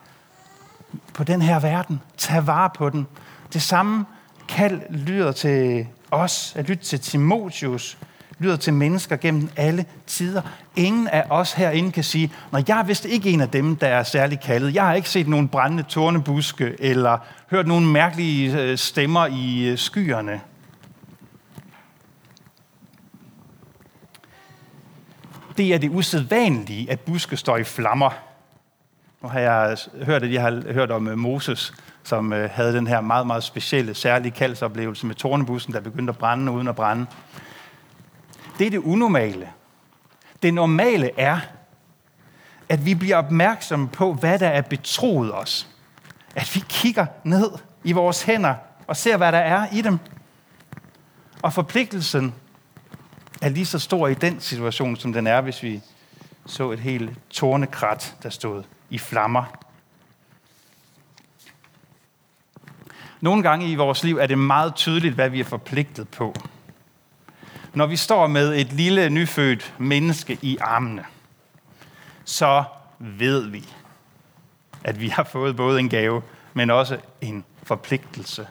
på 1.15 1.25
den 1.25 1.43
her 1.43 1.61
verden. 1.61 2.01
Tag 2.17 2.47
vare 2.47 2.71
på 2.75 2.91
den. 2.91 3.07
Det 3.53 3.63
samme 3.63 4.07
kald 4.49 4.81
lyder 4.91 5.33
til 5.33 5.87
os, 6.11 6.53
at 6.57 6.69
lytte 6.69 6.85
til 6.85 7.01
Timotius, 7.01 7.99
lyder 8.43 8.57
til 8.57 8.73
mennesker 8.73 9.17
gennem 9.17 9.49
alle 9.57 9.85
tider. 10.07 10.43
Ingen 10.77 11.09
af 11.09 11.25
os 11.31 11.53
herinde 11.53 11.93
kan 11.93 12.05
sige, 12.05 12.33
når 12.53 12.63
jeg 12.69 12.79
er 12.79 12.85
vist 12.85 13.05
ikke 13.05 13.31
en 13.31 13.41
af 13.41 13.49
dem, 13.49 13.77
der 13.77 13.87
er 13.87 14.03
særlig 14.03 14.41
kaldet. 14.41 14.75
Jeg 14.75 14.87
har 14.87 14.95
ikke 14.95 15.09
set 15.09 15.29
nogen 15.29 15.49
brændende 15.49 15.83
tornebuske, 15.83 16.77
eller 16.79 17.19
hørt 17.51 17.67
nogen 17.67 17.93
mærkelige 17.93 18.63
øh, 18.63 18.79
stemmer 18.79 19.27
i 19.27 19.69
øh, 19.69 19.79
skyerne. 19.79 20.41
Det 25.57 25.75
er 25.75 25.79
det 25.79 25.91
usædvanlige, 25.91 26.91
at 26.91 27.01
buske 27.01 27.37
står 27.37 27.57
i 27.57 27.65
flammer. 27.65 28.11
Nu 29.23 29.29
har 29.29 29.41
jeg 29.41 29.77
øh, 29.95 30.07
hørt, 30.07 30.23
at 30.23 30.33
jeg 30.33 30.43
har 30.43 30.73
hørt 30.73 30.91
om 30.91 31.03
Moses, 31.03 31.75
som 32.03 32.33
havde 32.33 32.73
den 32.73 32.87
her 32.87 33.01
meget, 33.01 33.27
meget 33.27 33.45
specielle, 33.45 33.95
særlige 33.95 34.33
kaldsoplevelse 34.33 35.07
med 35.07 35.15
tornebussen, 35.15 35.73
der 35.73 35.81
begyndte 35.81 36.11
at 36.11 36.19
brænde 36.19 36.53
uden 36.53 36.69
at 36.69 36.77
brænde. 36.77 37.07
Det 38.59 38.67
er 38.67 38.71
det 38.71 38.79
unormale. 38.79 39.51
Det 40.43 40.55
normale 40.55 41.21
er, 41.21 41.41
at 42.69 42.87
vi 42.87 42.95
bliver 42.95 43.17
opmærksomme 43.17 43.89
på, 43.89 44.13
hvad 44.13 44.39
der 44.39 44.49
er 44.49 44.63
betroet 44.63 45.35
os. 45.35 45.69
At 46.37 46.51
vi 46.55 46.65
kigger 46.69 47.07
ned 47.25 47.51
i 47.85 47.93
vores 47.93 48.23
hænder 48.23 48.55
og 48.87 48.97
ser, 48.97 49.17
hvad 49.17 49.33
der 49.33 49.39
er 49.39 49.67
i 49.73 49.81
dem. 49.81 49.99
Og 51.43 51.53
forpligtelsen 51.53 52.35
er 53.43 53.49
lige 53.49 53.67
så 53.67 53.79
stor 53.79 54.09
i 54.09 54.15
den 54.15 54.41
situation, 54.41 54.97
som 54.97 55.13
den 55.13 55.27
er, 55.27 55.41
hvis 55.41 55.63
vi 55.63 55.81
så 56.47 56.71
et 56.71 56.81
helt 56.81 57.11
tornekrat, 57.31 58.17
der 58.23 58.31
stod 58.31 58.63
i 58.91 58.99
flammer. 58.99 59.45
Nogle 63.21 63.43
gange 63.43 63.71
i 63.71 63.75
vores 63.75 64.05
liv 64.05 64.17
er 64.17 64.27
det 64.27 64.39
meget 64.39 64.75
tydeligt, 64.75 65.15
hvad 65.15 65.31
vi 65.31 65.41
er 65.41 65.45
forpligtet 65.45 66.09
på 66.09 66.35
når 67.75 67.87
vi 67.87 67.97
står 67.97 68.27
med 68.27 68.55
et 68.57 68.73
lille 68.73 69.11
nyfødt 69.11 69.75
menneske 69.79 70.39
i 70.43 70.59
armene, 70.61 71.05
så 72.25 72.65
ved 72.99 73.47
vi, 73.47 73.65
at 74.85 75.01
vi 75.01 75.09
har 75.09 75.25
fået 75.25 75.57
både 75.57 75.81
en 75.81 75.89
gave, 75.89 76.23
men 76.55 76.71
også 76.71 76.99
en 77.21 77.45
forpligtelse. 77.63 78.47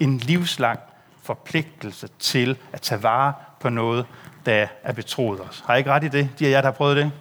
En 0.00 0.18
livslang 0.18 0.80
forpligtelse 1.22 2.08
til 2.18 2.58
at 2.72 2.80
tage 2.80 3.02
vare 3.02 3.32
på 3.60 3.68
noget, 3.68 4.06
der 4.46 4.66
er 4.82 4.92
betroet 4.92 5.40
os. 5.40 5.62
Har 5.66 5.72
jeg 5.72 5.78
ikke 5.78 5.90
ret 5.90 6.04
i 6.04 6.08
det, 6.08 6.30
de 6.38 6.46
af 6.46 6.50
jer, 6.50 6.60
der 6.60 6.68
har 6.68 6.76
prøvet 6.76 6.96
det? 6.96 7.12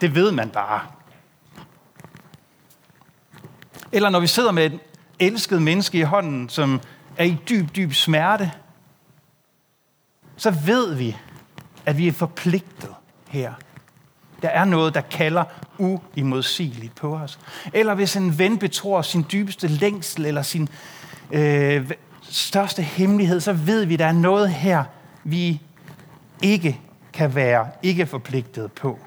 Det 0.00 0.14
ved 0.14 0.32
man 0.32 0.50
bare. 0.50 0.80
Eller 3.92 4.10
når 4.10 4.20
vi 4.20 4.26
sidder 4.26 4.52
med 4.52 4.66
et 4.66 4.78
elsket 5.18 5.62
menneske 5.62 5.98
i 5.98 6.02
hånden, 6.02 6.48
som 6.48 6.80
er 7.16 7.24
i 7.24 7.36
dyb, 7.48 7.76
dyb 7.76 7.92
smerte, 7.92 8.52
så 10.40 10.50
ved 10.50 10.94
vi, 10.94 11.16
at 11.86 11.98
vi 11.98 12.08
er 12.08 12.12
forpligtet 12.12 12.94
her. 13.28 13.52
Der 14.42 14.48
er 14.48 14.64
noget, 14.64 14.94
der 14.94 15.00
kalder 15.00 15.44
uimodsigeligt 15.78 16.94
på 16.94 17.16
os. 17.16 17.38
Eller 17.72 17.94
hvis 17.94 18.16
en 18.16 18.38
ven 18.38 18.58
betror 18.58 19.02
sin 19.02 19.26
dybeste 19.32 19.68
længsel 19.68 20.26
eller 20.26 20.42
sin 20.42 20.68
øh, 21.30 21.90
største 22.22 22.82
hemmelighed, 22.82 23.40
så 23.40 23.52
ved 23.52 23.84
vi, 23.84 23.94
at 23.94 23.98
der 23.98 24.06
er 24.06 24.12
noget 24.12 24.50
her, 24.50 24.84
vi 25.24 25.60
ikke 26.42 26.80
kan 27.12 27.34
være 27.34 27.68
ikke 27.82 28.06
forpligtet 28.06 28.72
på. 28.72 28.98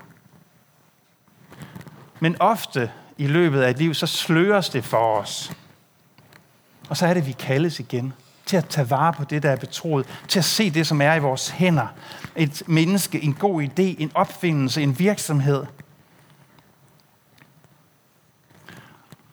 Men 2.19 2.35
ofte 2.39 2.91
i 3.17 3.27
løbet 3.27 3.61
af 3.61 3.69
et 3.69 3.77
liv, 3.77 3.93
så 3.93 4.07
sløres 4.07 4.69
det 4.69 4.85
for 4.85 5.17
os. 5.17 5.51
Og 6.89 6.97
så 6.97 7.07
er 7.07 7.13
det, 7.13 7.27
vi 7.27 7.31
kaldes 7.31 7.79
igen 7.79 8.13
til 8.45 8.57
at 8.57 8.67
tage 8.67 8.89
vare 8.89 9.13
på 9.13 9.23
det, 9.23 9.43
der 9.43 9.51
er 9.51 9.55
betroet, 9.55 10.05
til 10.27 10.39
at 10.39 10.45
se 10.45 10.69
det, 10.69 10.87
som 10.87 11.01
er 11.01 11.15
i 11.15 11.19
vores 11.19 11.49
hænder. 11.49 11.87
Et 12.35 12.63
menneske, 12.67 13.23
en 13.23 13.33
god 13.33 13.63
idé, 13.63 14.01
en 14.01 14.11
opfindelse, 14.13 14.81
en 14.81 14.99
virksomhed. 14.99 15.65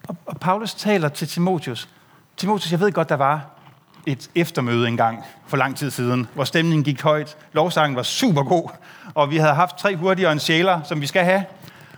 Og, 0.08 0.16
og 0.26 0.40
Paulus 0.40 0.74
taler 0.74 1.08
til 1.08 1.28
Timotius. 1.28 1.88
Timotius, 2.36 2.72
jeg 2.72 2.80
ved 2.80 2.92
godt, 2.92 3.08
der 3.08 3.16
var 3.16 3.46
et 4.06 4.30
eftermøde 4.34 4.88
engang 4.88 5.24
for 5.46 5.56
lang 5.56 5.76
tid 5.76 5.90
siden, 5.90 6.28
hvor 6.34 6.44
stemningen 6.44 6.84
gik 6.84 7.02
højt, 7.02 7.36
lovsangen 7.52 7.96
var 7.96 8.02
super 8.02 8.42
god, 8.42 8.68
og 9.14 9.30
vi 9.30 9.36
havde 9.36 9.54
haft 9.54 9.76
tre 9.78 9.96
hurtigere 9.96 10.32
en 10.32 10.38
sjæler, 10.38 10.82
som 10.82 11.00
vi 11.00 11.06
skal 11.06 11.24
have. 11.24 11.44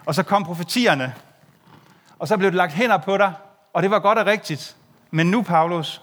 Og 0.06 0.14
så 0.14 0.22
kom 0.22 0.44
profetierne, 0.44 1.14
og 2.18 2.28
så 2.28 2.36
blev 2.36 2.50
det 2.50 2.56
lagt 2.56 2.72
hænder 2.72 2.98
på 2.98 3.16
dig, 3.16 3.32
og 3.74 3.82
det 3.82 3.90
var 3.90 3.98
godt 3.98 4.18
og 4.18 4.26
rigtigt. 4.26 4.76
Men 5.10 5.30
nu, 5.30 5.42
Paulus, 5.42 6.02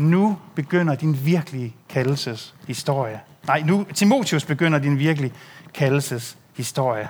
nu 0.00 0.38
begynder 0.54 0.94
din 0.94 1.24
virkelige 1.24 1.76
kaldelses 1.88 2.54
historie. 2.66 3.20
Nej, 3.46 3.62
nu 3.62 3.86
Timotius 3.94 4.44
begynder 4.44 4.78
din 4.78 4.98
virkelige 4.98 5.32
kaldelses 5.74 6.36
historie. 6.56 7.08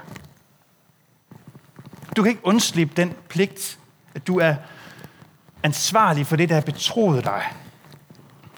Du 2.16 2.22
kan 2.22 2.30
ikke 2.30 2.46
undslippe 2.46 2.94
den 2.96 3.14
pligt, 3.28 3.78
at 4.14 4.26
du 4.26 4.38
er 4.38 4.54
ansvarlig 5.62 6.26
for 6.26 6.36
det, 6.36 6.48
der 6.48 6.56
er 6.56 6.60
betroet 6.60 7.24
dig. 7.24 7.42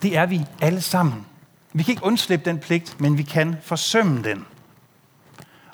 Det 0.02 0.16
er 0.16 0.26
vi 0.26 0.44
alle 0.60 0.80
sammen. 0.80 1.26
Vi 1.72 1.82
kan 1.82 1.92
ikke 1.92 2.04
undslippe 2.04 2.50
den 2.50 2.58
pligt, 2.58 3.00
men 3.00 3.18
vi 3.18 3.22
kan 3.22 3.56
forsømme 3.62 4.22
den. 4.22 4.46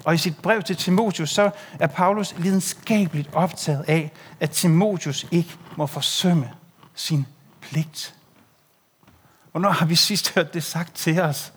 Og 0.05 0.15
i 0.15 0.19
sit 0.19 0.39
brev 0.43 0.63
til 0.63 0.77
Timotius, 0.77 1.31
så 1.31 1.51
er 1.79 1.87
Paulus 1.87 2.35
lidenskabeligt 2.39 3.29
optaget 3.33 3.85
af, 3.89 4.13
at 4.41 4.51
Timotius 4.51 5.27
ikke 5.31 5.51
må 5.77 5.87
forsømme 5.87 6.51
sin 6.95 7.27
pligt. 7.61 8.15
Hvornår 9.59 9.73
har 9.73 9.87
vi 9.87 9.95
sidst 9.95 10.35
hørt 10.35 10.55
det 10.55 10.63
sagt 10.63 10.95
til 10.95 11.21
os? 11.21 11.53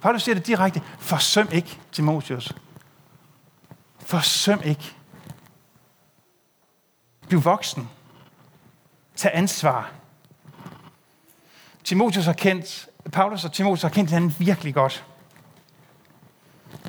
Paulus 0.00 0.22
siger 0.22 0.34
det 0.34 0.46
direkte. 0.46 0.82
Forsøm 0.98 1.48
ikke, 1.52 1.78
Timotius. 1.92 2.54
Forsøm 4.00 4.60
ikke. 4.64 4.94
Bliv 7.28 7.44
voksen. 7.44 7.88
Tag 9.16 9.30
ansvar. 9.34 9.90
Timotius 11.84 12.24
har 12.24 12.32
kendt, 12.32 12.88
Paulus 13.12 13.44
og 13.44 13.52
Timotius 13.52 13.82
har 13.82 13.88
kendt 13.88 14.10
hinanden 14.10 14.34
virkelig 14.38 14.74
godt. 14.74 15.04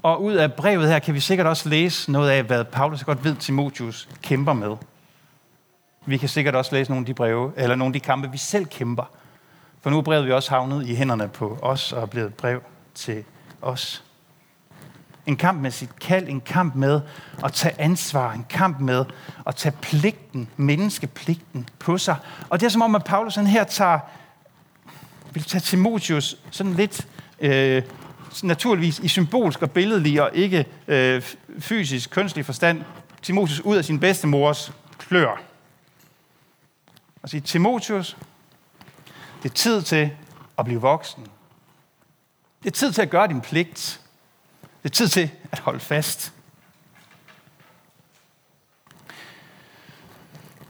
Og 0.04 0.24
ud 0.24 0.34
af 0.34 0.54
brevet 0.54 0.88
her 0.88 1.00
kan 1.00 1.14
vi 1.14 1.20
sikkert 1.20 1.48
også 1.48 1.70
læse 1.70 2.12
noget 2.12 2.30
af, 2.30 2.44
hvad 2.44 2.66
Paulus 2.66 3.04
godt 3.04 3.24
ved, 3.24 3.36
Timotius 3.36 4.10
kæmper 4.22 4.54
med. 4.54 4.78
Vi 6.06 6.18
kan 6.18 6.30
sikkert 6.30 6.56
også 6.56 6.76
læse 6.76 6.92
nogle 6.92 7.02
af 7.02 7.06
de 7.06 7.14
breve, 7.14 7.52
eller 7.58 7.76
nogle 7.76 7.90
af 7.90 7.94
de 7.94 8.06
kampe, 8.06 8.32
vi 8.32 8.38
selv 8.38 8.66
kæmper. 8.66 9.04
For 9.82 9.90
nu 9.90 9.98
er 9.98 10.02
brevet 10.02 10.26
vi 10.26 10.32
også 10.32 10.50
havnet 10.50 10.88
i 10.88 10.96
hænderne 10.96 11.28
på 11.28 11.60
os 11.62 11.94
og 11.94 12.02
er 12.02 12.06
blevet 12.06 12.28
et 12.28 12.34
brev 12.34 12.62
til 12.96 13.24
os. 13.62 14.04
En 15.26 15.38
kamp 15.38 15.62
med 15.62 15.72
sit 15.72 16.00
kald, 16.00 16.28
en 16.28 16.42
kamp 16.42 16.76
med 16.76 17.02
at 17.44 17.52
tage 17.54 17.82
ansvar, 17.82 18.32
en 18.32 18.46
kamp 18.50 18.80
med 18.80 19.06
at 19.48 19.56
tage 19.56 19.76
pligten, 19.82 20.50
menneskepligten 20.58 21.70
på 21.80 21.98
sig. 21.98 22.16
Og 22.50 22.60
det 22.60 22.66
er 22.66 22.70
som 22.70 22.82
om, 22.82 22.96
at 22.96 23.04
Paulus 23.04 23.36
han 23.36 23.48
her 23.48 23.64
tager, 23.64 24.00
vil 25.34 25.44
tage 25.44 25.62
Timotius 25.62 26.38
sådan 26.52 26.74
lidt 26.74 27.08
øh, 27.40 27.84
naturligvis 28.44 29.00
i 29.00 29.08
symbolsk 29.08 29.62
og 29.62 29.72
billedlig 29.72 30.22
og 30.22 30.30
ikke 30.34 30.66
øh, 30.88 31.22
fysisk, 31.60 32.10
kønslig 32.10 32.46
forstand, 32.46 32.82
Timotius 33.22 33.60
ud 33.60 33.78
af 33.78 33.86
sin 33.86 34.00
bedstemors 34.00 34.74
klør. 34.98 35.53
Og 37.24 37.30
sige, 37.30 37.42
Timotius, 37.42 38.18
det 39.44 39.50
er 39.50 39.54
tid 39.54 39.82
til 39.82 40.12
at 40.58 40.66
blive 40.66 40.82
voksen. 40.82 41.28
Det 42.64 42.70
er 42.70 42.72
tid 42.72 42.92
til 42.92 43.02
at 43.02 43.10
gøre 43.10 43.28
din 43.28 43.42
pligt. 43.42 44.02
Det 44.84 44.90
er 44.90 44.94
tid 44.94 45.08
til 45.08 45.32
at 45.52 45.60
holde 45.60 45.80
fast. 45.80 46.34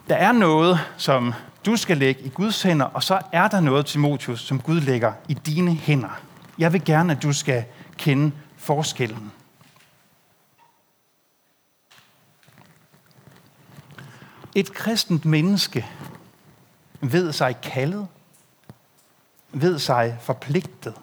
Der 0.08 0.16
er 0.16 0.32
noget, 0.32 0.80
som 0.98 1.34
du 1.66 1.76
skal 1.76 1.98
lægge 1.98 2.22
i 2.22 2.30
Guds 2.30 2.62
hænder, 2.62 2.86
og 2.86 3.04
så 3.04 3.22
er 3.32 3.48
der 3.48 3.60
noget, 3.60 3.86
Timotius, 3.86 4.42
som 4.42 4.62
Gud 4.62 4.82
lægger 4.82 5.14
i 5.28 5.34
dine 5.34 5.74
hænder. 5.74 6.22
Jeg 6.58 6.74
vil 6.74 6.86
gerne, 6.86 7.14
at 7.14 7.24
du 7.24 7.34
skal 7.34 7.66
kende 7.98 8.32
forskellen. 8.58 9.32
Et 14.56 14.74
kristent 14.74 15.26
menneske 15.26 15.86
ved 17.12 17.32
sig 17.32 17.62
kaldet, 17.62 18.08
ved 19.54 19.80
sig 19.80 20.18
forpligtet. 20.22 20.94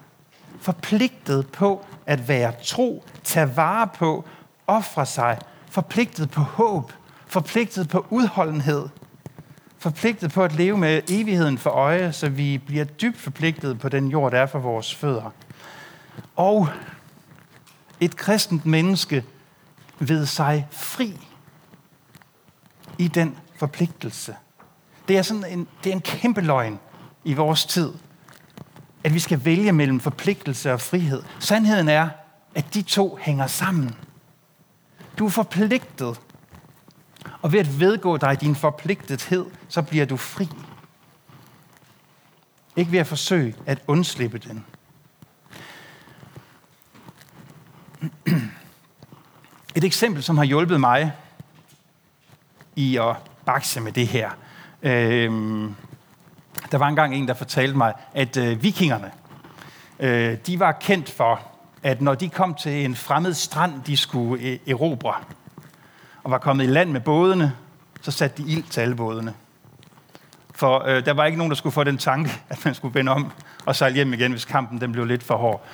Forpligtet 0.59 1.47
på 1.51 1.85
at 2.05 2.27
være 2.27 2.53
tro, 2.63 3.03
tage 3.23 3.55
vare 3.55 3.87
på, 3.87 4.25
ofre 4.67 5.05
sig, 5.05 5.39
forpligtet 5.69 6.31
på 6.31 6.41
håb, 6.41 6.91
forpligtet 7.27 7.89
på 7.89 8.05
udholdenhed, 8.09 8.89
forpligtet 9.77 10.31
på 10.31 10.43
at 10.43 10.53
leve 10.53 10.77
med 10.77 11.01
evigheden 11.09 11.57
for 11.57 11.69
øje, 11.69 12.13
så 12.13 12.29
vi 12.29 12.57
bliver 12.57 12.85
dybt 12.85 13.17
forpligtet 13.17 13.79
på 13.79 13.89
den 13.89 14.07
jord, 14.07 14.31
der 14.31 14.39
er 14.39 14.45
for 14.45 14.59
vores 14.59 14.95
fødder. 14.95 15.33
Og 16.35 16.69
et 17.99 18.15
kristent 18.15 18.65
menneske 18.65 19.25
ved 19.99 20.25
sig 20.25 20.67
fri 20.71 21.27
i 22.97 23.07
den 23.07 23.37
forpligtelse. 23.55 24.35
Det 25.11 25.17
er, 25.17 25.21
sådan 25.21 25.45
en, 25.45 25.67
det 25.83 25.89
er 25.89 25.93
en 25.93 26.01
kæmpe 26.01 26.41
løgn 26.41 26.79
i 27.23 27.33
vores 27.33 27.65
tid, 27.65 27.93
at 29.03 29.13
vi 29.13 29.19
skal 29.19 29.45
vælge 29.45 29.71
mellem 29.71 29.99
forpligtelse 29.99 30.73
og 30.73 30.81
frihed. 30.81 31.23
Sandheden 31.39 31.87
er, 31.87 32.09
at 32.55 32.73
de 32.73 32.81
to 32.81 33.17
hænger 33.21 33.47
sammen. 33.47 33.95
Du 35.19 35.25
er 35.25 35.29
forpligtet, 35.29 36.21
og 37.41 37.51
ved 37.51 37.59
at 37.59 37.79
vedgå 37.79 38.17
dig 38.17 38.41
din 38.41 38.55
forpligtethed, 38.55 39.45
så 39.69 39.81
bliver 39.81 40.05
du 40.05 40.17
fri. 40.17 40.49
Ikke 42.75 42.91
ved 42.91 42.99
at 42.99 43.07
forsøge 43.07 43.55
at 43.65 43.81
undslippe 43.87 44.37
den. 44.37 44.65
Et 49.75 49.83
eksempel, 49.83 50.23
som 50.23 50.37
har 50.37 50.45
hjulpet 50.45 50.79
mig 50.79 51.13
i 52.75 52.97
at 52.97 53.15
bakse 53.45 53.79
med 53.81 53.91
det 53.91 54.07
her. 54.07 54.31
Øh, 54.83 55.31
der 56.71 56.77
var 56.77 56.87
engang 56.87 57.15
en, 57.15 57.27
der 57.27 57.33
fortalte 57.33 57.77
mig, 57.77 57.93
at 58.13 58.37
øh, 58.37 58.63
vikingerne, 58.63 59.11
øh, 59.99 60.37
de 60.47 60.59
var 60.59 60.71
kendt 60.71 61.09
for, 61.09 61.39
at 61.83 62.01
når 62.01 62.15
de 62.15 62.29
kom 62.29 62.55
til 62.55 62.85
en 62.85 62.95
fremmed 62.95 63.33
strand, 63.33 63.83
de 63.83 63.97
skulle 63.97 64.43
øh, 64.43 64.59
erobre, 64.67 65.13
og 66.23 66.31
var 66.31 66.37
kommet 66.37 66.63
i 66.63 66.67
land 66.67 66.91
med 66.91 67.01
bådene, 67.01 67.53
så 68.01 68.11
satte 68.11 68.43
de 68.43 68.51
ild 68.51 68.63
til 68.63 68.81
alle 68.81 68.95
bådene. 68.95 69.33
For 70.55 70.83
øh, 70.87 71.05
der 71.05 71.13
var 71.13 71.25
ikke 71.25 71.37
nogen, 71.37 71.51
der 71.51 71.55
skulle 71.55 71.73
få 71.73 71.83
den 71.83 71.97
tanke, 71.97 72.31
at 72.49 72.65
man 72.65 72.75
skulle 72.75 72.93
vende 72.93 73.11
om 73.11 73.31
og 73.65 73.75
sejle 73.75 73.95
hjem 73.95 74.13
igen, 74.13 74.31
hvis 74.31 74.45
kampen 74.45 74.81
den 74.81 74.91
blev 74.91 75.05
lidt 75.05 75.23
for 75.23 75.37
hård 75.37 75.65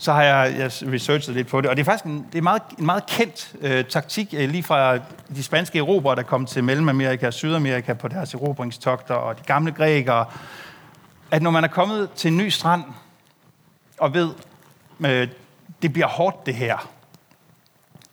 så 0.00 0.12
har 0.12 0.22
jeg, 0.22 0.54
jeg 0.58 0.92
researchet 0.92 1.34
lidt 1.34 1.48
på 1.48 1.60
det. 1.60 1.70
Og 1.70 1.76
det 1.76 1.82
er 1.82 1.84
faktisk 1.84 2.04
en, 2.04 2.26
det 2.32 2.38
er 2.38 2.42
meget, 2.42 2.62
en 2.78 2.86
meget 2.86 3.06
kendt 3.06 3.54
øh, 3.60 3.84
taktik, 3.84 4.34
øh, 4.38 4.50
lige 4.50 4.62
fra 4.62 4.96
de 5.34 5.42
spanske 5.42 5.78
erobrere, 5.78 6.16
der 6.16 6.22
kom 6.22 6.46
til 6.46 6.64
Mellemamerika 6.64 7.26
og 7.26 7.32
Sydamerika 7.32 7.92
på 7.92 8.08
deres 8.08 8.34
erobringstogter, 8.34 9.14
og 9.14 9.38
de 9.38 9.42
gamle 9.42 9.72
grækere, 9.72 10.24
at 11.30 11.42
når 11.42 11.50
man 11.50 11.64
er 11.64 11.68
kommet 11.68 12.10
til 12.10 12.30
en 12.30 12.36
ny 12.36 12.48
strand, 12.48 12.84
og 13.98 14.14
ved, 14.14 14.30
øh, 15.00 15.28
det 15.82 15.92
bliver 15.92 16.08
hårdt 16.08 16.46
det 16.46 16.54
her, 16.54 16.90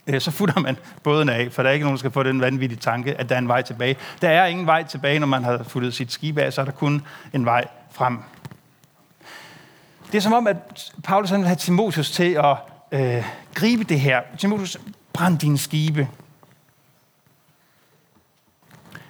øh, 0.08 0.22
så 0.22 0.32
futter 0.32 0.60
man 0.60 0.78
båden 1.04 1.30
af, 1.30 1.52
for 1.52 1.64
der 1.64 1.70
er 1.70 1.74
ikke 1.74 1.86
nogen, 1.86 1.96
der 1.96 2.00
skal 2.00 2.12
få 2.12 2.24
den 2.24 2.42
vanvittige 2.42 2.80
tanke, 2.80 3.16
at 3.20 3.30
der 3.30 3.36
er 3.36 3.40
en 3.40 3.48
vej 3.48 3.62
tilbage. 3.62 3.96
Der 4.22 4.30
er 4.30 4.46
ingen 4.46 4.66
vej 4.66 4.84
tilbage, 4.84 5.20
når 5.20 5.28
man 5.28 5.44
har 5.44 5.64
futtet 5.64 5.94
sit 5.94 6.12
skib 6.12 6.38
af, 6.38 6.54
så 6.54 6.62
er 6.62 6.66
der 6.66 6.72
kun 6.72 7.02
en 7.34 7.46
vej 7.46 7.68
frem. 7.92 8.20
Det 10.12 10.18
er 10.18 10.22
som 10.22 10.34
om, 10.34 10.48
at 10.48 10.94
Paulus 11.04 11.32
vil 11.32 11.46
have 11.46 11.56
Timotheus 11.56 12.12
til 12.12 12.34
at 12.34 12.58
øh, 12.92 13.26
gribe 13.54 13.84
det 13.84 14.00
her. 14.00 14.22
Timotheus, 14.38 14.78
brænd 15.14 15.40
dine 15.40 15.58
skibe. 15.58 16.08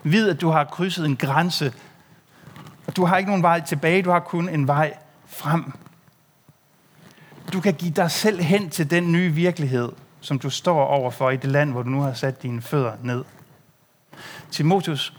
Vid, 0.04 0.30
at 0.30 0.42
du 0.42 0.50
har 0.50 0.64
krydset 0.64 1.06
en 1.06 1.18
grænse. 1.18 1.74
Og 2.88 2.96
du 2.96 3.06
har 3.06 3.18
ikke 3.18 3.30
nogen 3.30 3.44
vej 3.44 3.62
tilbage, 3.62 4.02
du 4.02 4.12
har 4.12 4.20
kun 4.20 4.50
en 4.50 4.68
vej 4.68 4.98
frem. 5.26 5.74
Du 7.54 7.62
kan 7.62 7.74
give 7.74 7.92
dig 7.92 8.12
selv 8.12 8.42
hen 8.42 8.70
til 8.70 8.90
den 8.90 9.12
nye 9.12 9.32
virkelighed, 9.32 9.92
som 10.22 10.40
du 10.40 10.50
står 10.50 10.86
overfor 10.86 11.30
i 11.30 11.38
det 11.38 11.52
land, 11.52 11.72
hvor 11.72 11.84
du 11.84 11.90
nu 11.90 12.02
har 12.02 12.14
sat 12.14 12.44
dine 12.44 12.62
fødder 12.62 12.94
ned. 13.04 13.24
Timotheus, 14.52 15.14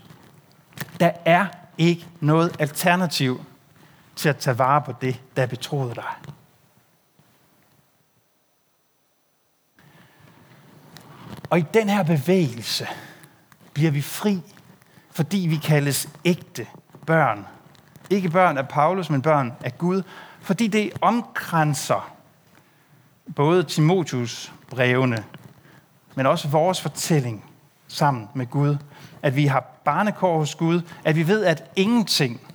der 0.99 1.11
er 1.25 1.45
ikke 1.77 2.07
noget 2.19 2.55
alternativ 2.59 3.41
til 4.19 4.29
at 4.29 4.37
tage 4.37 4.57
vare 4.57 4.81
på 4.81 4.93
det, 5.01 5.21
der 5.35 5.43
er 5.43 5.47
betroet 5.47 5.95
dig. 5.95 6.13
Og 11.49 11.59
i 11.59 11.65
den 11.73 11.89
her 11.89 12.03
bevægelse 12.03 12.87
bliver 13.73 13.91
vi 13.91 14.01
fri, 14.01 14.41
fordi 15.11 15.37
vi 15.37 15.55
kaldes 15.55 16.09
ægte 16.25 16.67
børn. 17.05 17.47
Ikke 18.09 18.29
børn 18.29 18.57
af 18.57 18.67
Paulus, 18.67 19.09
men 19.09 19.21
børn 19.21 19.53
af 19.63 19.77
Gud. 19.77 20.03
Fordi 20.41 20.67
det 20.67 20.91
omkranser 21.01 22.13
både 23.35 23.63
Timotius 23.63 24.53
brevene, 24.69 25.23
men 26.15 26.25
også 26.25 26.47
vores 26.47 26.81
fortælling. 26.81 27.45
sammen 27.87 28.27
med 28.33 28.47
Gud. 28.47 28.77
At 29.21 29.35
vi 29.35 29.45
har 29.45 29.59
barnekår 29.59 30.37
hos 30.37 30.55
Gud. 30.55 30.81
At 31.03 31.15
vi 31.15 31.27
ved, 31.27 31.45
at 31.45 31.71
ingenting, 31.75 32.48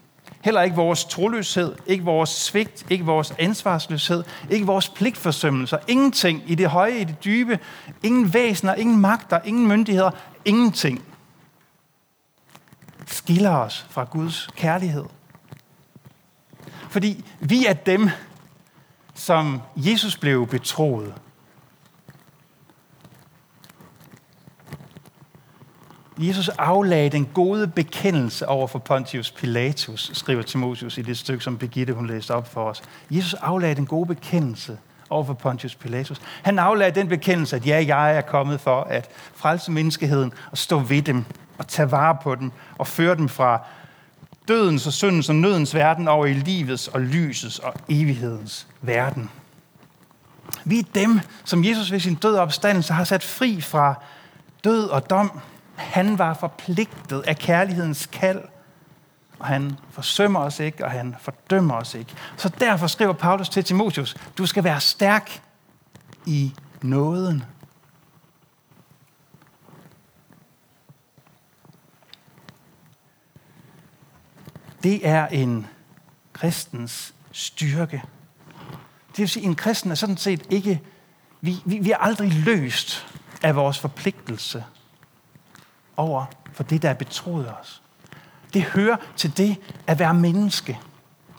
heller 0.44 0.62
ikke 0.62 0.76
vores 0.76 1.04
troløshed, 1.04 1.74
ikke 1.86 2.04
vores 2.04 2.30
svigt, 2.30 2.86
ikke 2.90 3.04
vores 3.04 3.34
ansvarsløshed, 3.38 4.24
ikke 4.50 4.66
vores 4.66 4.88
pligtforsømmelser, 4.88 5.78
ingenting 5.88 6.42
i 6.46 6.54
det 6.54 6.70
høje, 6.70 6.98
i 6.98 7.04
det 7.04 7.24
dybe, 7.24 7.58
ingen 8.02 8.34
væsener, 8.34 8.74
ingen 8.74 9.00
magter, 9.00 9.40
ingen 9.44 9.66
myndigheder, 9.68 10.10
ingenting 10.44 11.04
skiller 13.06 13.50
os 13.50 13.86
fra 13.90 14.04
Guds 14.04 14.48
kærlighed. 14.56 15.04
Fordi 16.88 17.24
vi 17.40 17.66
er 17.66 17.72
dem, 17.72 18.10
som 19.14 19.60
Jesus 19.76 20.16
blev 20.16 20.46
betroet. 20.46 21.14
Jesus 26.18 26.48
aflagde 26.48 27.10
den 27.10 27.24
gode 27.34 27.66
bekendelse 27.66 28.48
over 28.48 28.66
for 28.66 28.78
Pontius 28.78 29.30
Pilatus, 29.30 30.10
skriver 30.14 30.42
Timotheus 30.42 30.98
i 30.98 31.02
det 31.02 31.18
stykke, 31.18 31.44
som 31.44 31.58
Birgitte 31.58 31.92
hun 31.92 32.06
læste 32.06 32.34
op 32.34 32.52
for 32.52 32.64
os. 32.64 32.82
Jesus 33.10 33.34
aflagde 33.34 33.74
den 33.74 33.86
gode 33.86 34.06
bekendelse 34.06 34.78
over 35.10 35.24
for 35.24 35.34
Pontius 35.34 35.74
Pilatus. 35.74 36.20
Han 36.42 36.58
aflagde 36.58 37.00
den 37.00 37.08
bekendelse, 37.08 37.56
at 37.56 37.66
ja, 37.66 37.84
jeg 37.86 38.16
er 38.16 38.20
kommet 38.20 38.60
for 38.60 38.80
at 38.80 39.10
frelse 39.34 39.72
menneskeheden 39.72 40.32
og 40.50 40.58
stå 40.58 40.78
ved 40.78 41.02
dem 41.02 41.24
og 41.58 41.68
tage 41.68 41.90
vare 41.90 42.16
på 42.22 42.34
dem 42.34 42.52
og 42.78 42.86
føre 42.86 43.16
dem 43.16 43.28
fra 43.28 43.60
dødens 44.48 44.86
og 44.86 44.92
syndens 44.92 45.28
og 45.28 45.34
nødens 45.34 45.74
verden 45.74 46.08
over 46.08 46.26
i 46.26 46.32
livets 46.32 46.88
og 46.88 47.00
lysets 47.00 47.58
og 47.58 47.74
evighedens 47.88 48.66
verden. 48.82 49.30
Vi 50.64 50.78
er 50.78 50.84
dem, 50.94 51.20
som 51.44 51.64
Jesus 51.64 51.92
ved 51.92 52.00
sin 52.00 52.14
død 52.14 52.34
og 52.34 52.42
opstandelse 52.42 52.92
har 52.92 53.04
sat 53.04 53.22
fri 53.22 53.60
fra 53.60 53.94
død 54.64 54.88
og 54.88 55.10
dom. 55.10 55.40
Han 55.76 56.18
var 56.18 56.34
forpligtet 56.34 57.20
af 57.20 57.36
kærlighedens 57.36 58.06
kald, 58.06 58.42
og 59.38 59.46
han 59.46 59.78
forsømmer 59.90 60.40
os 60.40 60.60
ikke, 60.60 60.84
og 60.84 60.90
han 60.90 61.16
fordømmer 61.18 61.74
os 61.74 61.94
ikke. 61.94 62.14
Så 62.36 62.48
derfor 62.48 62.86
skriver 62.86 63.12
Paulus 63.12 63.48
til 63.48 63.64
Timotheus, 63.64 64.16
du 64.38 64.46
skal 64.46 64.64
være 64.64 64.80
stærk 64.80 65.42
i 66.26 66.54
nåden. 66.82 67.44
Det 74.82 75.08
er 75.08 75.26
en 75.26 75.66
kristens 76.32 77.14
styrke. 77.32 78.02
Det 79.08 79.18
vil 79.18 79.28
sige, 79.28 79.46
en 79.46 79.54
kristen 79.54 79.90
er 79.90 79.94
sådan 79.94 80.16
set 80.16 80.46
ikke... 80.50 80.82
Vi, 81.40 81.56
vi, 81.64 81.78
vi 81.78 81.90
er 81.90 81.96
aldrig 81.96 82.32
løst 82.32 83.06
af 83.42 83.56
vores 83.56 83.78
forpligtelse 83.78 84.64
over 85.96 86.24
for 86.52 86.62
det, 86.62 86.82
der 86.82 86.90
er 86.90 86.94
betroet 86.94 87.52
os. 87.60 87.82
Det 88.54 88.62
hører 88.62 88.96
til 89.16 89.36
det 89.36 89.56
at 89.86 89.98
være 89.98 90.14
menneske. 90.14 90.80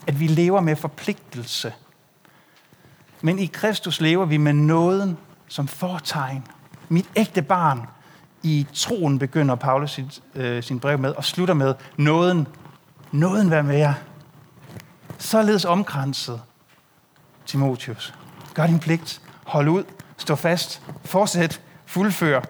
At 0.08 0.20
vi 0.20 0.28
lever 0.28 0.62
med 0.62 0.76
forpligtelse. 0.76 1.74
Men 3.22 3.40
i 3.40 3.46
Kristus 3.46 4.02
lever 4.02 4.26
vi 4.26 4.38
med 4.38 4.54
nåden 4.54 5.18
som 5.48 5.68
fortegn. 5.68 6.48
Mit 6.90 7.10
ægte 7.16 7.42
barn 7.42 7.82
i 8.44 8.68
troen 8.74 9.20
begynder 9.20 9.56
Paulus 9.56 9.92
sit, 9.92 10.22
øh, 10.36 10.64
sin 10.64 10.80
brev 10.80 11.00
med 11.00 11.12
og 11.12 11.26
slutter 11.26 11.54
med 11.54 11.74
nåden. 11.98 12.48
Nåden 13.12 13.52
vær 13.52 13.62
med 13.62 13.78
jer. 13.78 13.94
Således 15.18 15.66
omkranset 15.66 16.42
Timotius. 17.46 18.14
Gør 18.54 18.68
din 18.68 18.80
pligt. 18.80 19.22
Hold 19.44 19.68
ud. 19.68 19.84
Stå 20.18 20.36
fast. 20.36 20.82
Fortsæt. 21.06 21.62
Fuldfør. 21.86 22.42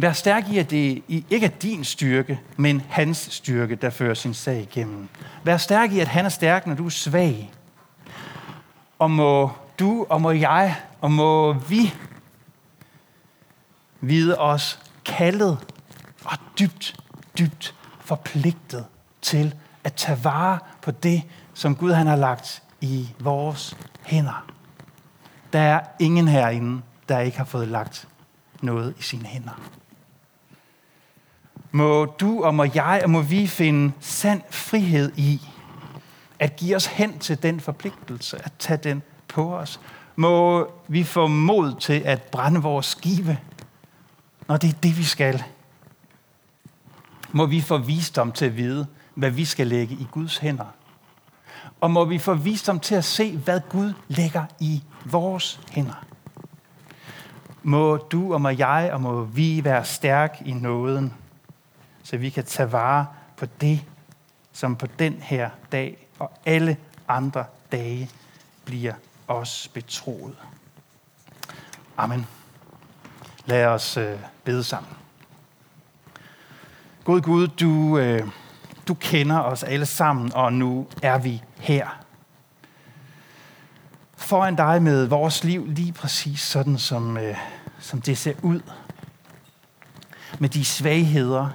Vær 0.00 0.12
stærk 0.12 0.48
i, 0.48 0.58
at 0.58 0.70
det 0.70 1.02
ikke 1.08 1.46
er 1.46 1.50
din 1.50 1.84
styrke, 1.84 2.40
men 2.56 2.82
hans 2.88 3.28
styrke, 3.30 3.74
der 3.74 3.90
fører 3.90 4.14
sin 4.14 4.34
sag 4.34 4.60
igennem. 4.60 5.08
Vær 5.44 5.56
stærk 5.56 5.92
i, 5.92 6.00
at 6.00 6.08
han 6.08 6.24
er 6.24 6.28
stærk, 6.28 6.66
når 6.66 6.74
du 6.74 6.86
er 6.86 6.90
svag. 6.90 7.52
Og 8.98 9.10
må 9.10 9.50
du, 9.78 10.06
og 10.08 10.20
må 10.20 10.30
jeg, 10.30 10.76
og 11.00 11.12
må 11.12 11.52
vi 11.52 11.94
vide 14.00 14.38
os 14.38 14.78
kaldet 15.04 15.58
og 16.24 16.38
dybt, 16.58 16.96
dybt 17.38 17.74
forpligtet 18.00 18.86
til 19.22 19.54
at 19.84 19.94
tage 19.94 20.24
vare 20.24 20.58
på 20.82 20.90
det, 20.90 21.22
som 21.54 21.76
Gud 21.76 21.92
han 21.92 22.06
har 22.06 22.16
lagt 22.16 22.62
i 22.80 23.08
vores 23.18 23.76
hænder. 24.02 24.46
Der 25.52 25.60
er 25.60 25.80
ingen 25.98 26.28
herinde, 26.28 26.82
der 27.08 27.18
ikke 27.18 27.38
har 27.38 27.44
fået 27.44 27.68
lagt 27.68 28.08
noget 28.62 28.94
i 28.98 29.02
sine 29.02 29.26
hænder. 29.26 29.60
Må 31.72 32.04
du 32.04 32.44
og 32.44 32.54
må 32.54 32.64
jeg 32.74 33.00
og 33.04 33.10
må 33.10 33.22
vi 33.22 33.46
finde 33.46 33.92
sand 34.00 34.42
frihed 34.50 35.12
i 35.16 35.40
at 36.38 36.56
give 36.56 36.76
os 36.76 36.86
hen 36.86 37.18
til 37.18 37.42
den 37.42 37.60
forpligtelse, 37.60 38.44
at 38.44 38.52
tage 38.58 38.76
den 38.76 39.02
på 39.28 39.56
os. 39.56 39.80
Må 40.16 40.68
vi 40.88 41.04
få 41.04 41.26
mod 41.26 41.74
til 41.80 42.02
at 42.04 42.22
brænde 42.22 42.62
vores 42.62 42.86
skive, 42.86 43.38
når 44.48 44.56
det 44.56 44.70
er 44.70 44.78
det, 44.82 44.98
vi 44.98 45.04
skal. 45.04 45.42
Må 47.32 47.46
vi 47.46 47.60
få 47.60 47.78
visdom 47.78 48.32
til 48.32 48.44
at 48.44 48.56
vide, 48.56 48.86
hvad 49.14 49.30
vi 49.30 49.44
skal 49.44 49.66
lægge 49.66 49.94
i 49.94 50.06
Guds 50.10 50.38
hænder. 50.38 50.74
Og 51.80 51.90
må 51.90 52.04
vi 52.04 52.18
få 52.18 52.34
visdom 52.34 52.80
til 52.80 52.94
at 52.94 53.04
se, 53.04 53.36
hvad 53.36 53.60
Gud 53.68 53.92
lægger 54.08 54.44
i 54.60 54.82
vores 55.04 55.60
hænder. 55.70 56.04
Må 57.62 57.96
du 57.96 58.34
og 58.34 58.40
må 58.40 58.48
jeg 58.48 58.90
og 58.92 59.00
må 59.00 59.24
vi 59.24 59.64
være 59.64 59.84
stærk 59.84 60.42
i 60.44 60.52
nåden, 60.52 61.14
så 62.10 62.16
vi 62.16 62.30
kan 62.30 62.44
tage 62.44 62.72
vare 62.72 63.06
på 63.36 63.46
det, 63.60 63.80
som 64.52 64.76
på 64.76 64.86
den 64.86 65.12
her 65.22 65.50
dag 65.72 66.06
og 66.18 66.32
alle 66.46 66.76
andre 67.08 67.44
dage 67.72 68.10
bliver 68.64 68.94
os 69.28 69.70
betroet. 69.74 70.36
Amen. 71.96 72.26
Lad 73.46 73.66
os 73.66 73.96
øh, 73.96 74.18
bede 74.44 74.64
sammen. 74.64 74.92
God 77.04 77.20
Gud, 77.20 77.48
du, 77.48 77.98
øh, 77.98 78.28
du 78.88 78.94
kender 78.94 79.38
os 79.38 79.62
alle 79.62 79.86
sammen, 79.86 80.32
og 80.34 80.52
nu 80.52 80.86
er 81.02 81.18
vi 81.18 81.42
her. 81.58 82.04
Foran 84.16 84.56
dig 84.56 84.82
med 84.82 85.06
vores 85.06 85.44
liv 85.44 85.66
lige 85.66 85.92
præcis 85.92 86.40
sådan, 86.40 86.78
som, 86.78 87.16
øh, 87.16 87.36
som 87.78 88.00
det 88.00 88.18
ser 88.18 88.34
ud. 88.42 88.60
Med 90.38 90.48
de 90.48 90.64
svagheder 90.64 91.50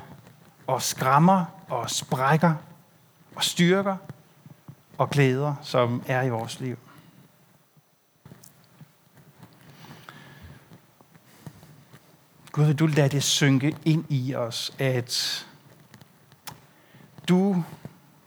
og 0.68 0.82
skrammer 0.82 1.46
og 1.70 1.90
sprækker 1.90 2.54
og 3.36 3.44
styrker 3.44 3.98
og 4.98 5.10
glæder, 5.10 5.56
som 5.62 6.04
er 6.08 6.22
i 6.22 6.30
vores 6.30 6.60
liv. 6.60 6.78
Gud, 12.52 12.66
vil 12.66 12.80
du 12.80 12.86
lade 12.86 13.10
det 13.10 13.24
synke 13.24 13.78
ind 13.86 14.06
i 14.10 14.36
os, 14.36 14.74
at 14.80 15.46
du 17.30 17.64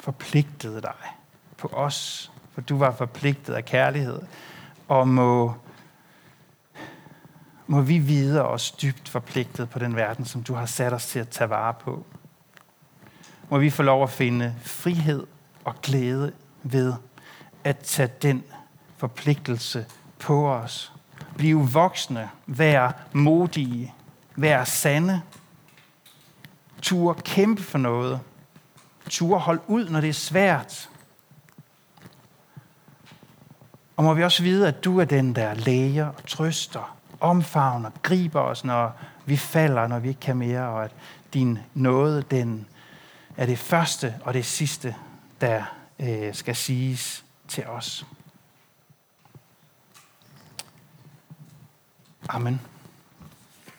forpligtede 0.01 0.81
dig 0.81 1.17
på 1.57 1.69
os, 1.69 2.33
for 2.53 2.61
du 2.61 2.79
var 2.79 2.91
forpligtet 2.91 3.55
af 3.55 3.65
kærlighed, 3.65 4.23
og 4.89 5.09
må, 5.09 5.55
må 7.67 7.81
vi 7.81 7.99
videre 7.99 8.49
os 8.49 8.71
dybt 8.71 9.09
forpligtet 9.09 9.71
på 9.71 9.79
den 9.79 9.97
verden, 9.97 10.25
som 10.25 10.43
du 10.43 10.55
har 10.55 10.67
sat 10.67 10.93
os 10.93 11.07
til 11.07 11.19
at 11.19 11.29
tage 11.29 11.51
vare 11.51 11.75
på. 11.75 12.07
Må 13.51 13.59
vi 13.59 13.71
få 13.71 13.83
lov 13.83 14.03
at 14.03 14.11
finde 14.11 14.55
frihed 14.63 15.27
og 15.65 15.75
glæde 15.83 16.33
ved 16.63 16.95
at 17.65 17.79
tage 17.79 18.11
den 18.23 18.45
forpligtelse 18.97 19.87
på 20.19 20.51
os. 20.53 20.93
Blive 21.37 21.61
voksne, 21.61 22.31
være 22.47 22.93
modige, 23.13 23.95
være 24.37 24.67
sande, 24.67 25.23
tur 26.83 27.13
kæmpe 27.25 27.63
for 27.63 27.79
noget, 27.79 28.21
tur 29.11 29.39
holde 29.39 29.63
ud, 29.67 29.89
når 29.89 30.01
det 30.01 30.09
er 30.09 30.13
svært. 30.15 30.91
Og 33.97 34.05
må 34.05 34.15
vi 34.15 34.25
også 34.25 34.43
vide, 34.43 34.69
at 34.69 34.85
du 34.85 35.01
er 35.01 35.05
den, 35.05 35.35
der 35.35 35.55
læger 35.55 36.07
og 36.07 36.27
trøster, 36.27 36.97
omfavner, 37.21 37.91
griber 38.03 38.41
os, 38.41 38.65
når 38.65 38.97
vi 39.27 39.37
falder, 39.37 39.87
når 39.87 39.99
vi 39.99 40.09
ikke 40.09 40.21
kan 40.21 40.37
mere, 40.37 40.69
og 40.69 40.85
at 40.85 40.91
din 41.35 41.59
nåde, 41.75 42.23
den 42.23 42.67
er 43.39 43.47
det 43.47 43.59
første 43.59 44.15
og 44.25 44.35
det 44.35 44.45
sidste, 44.45 44.97
der 45.41 45.65
øh, 45.99 46.35
skal 46.35 46.57
siges 46.57 47.25
til 47.49 47.67
os. 47.67 48.07
Amen. 52.29 52.61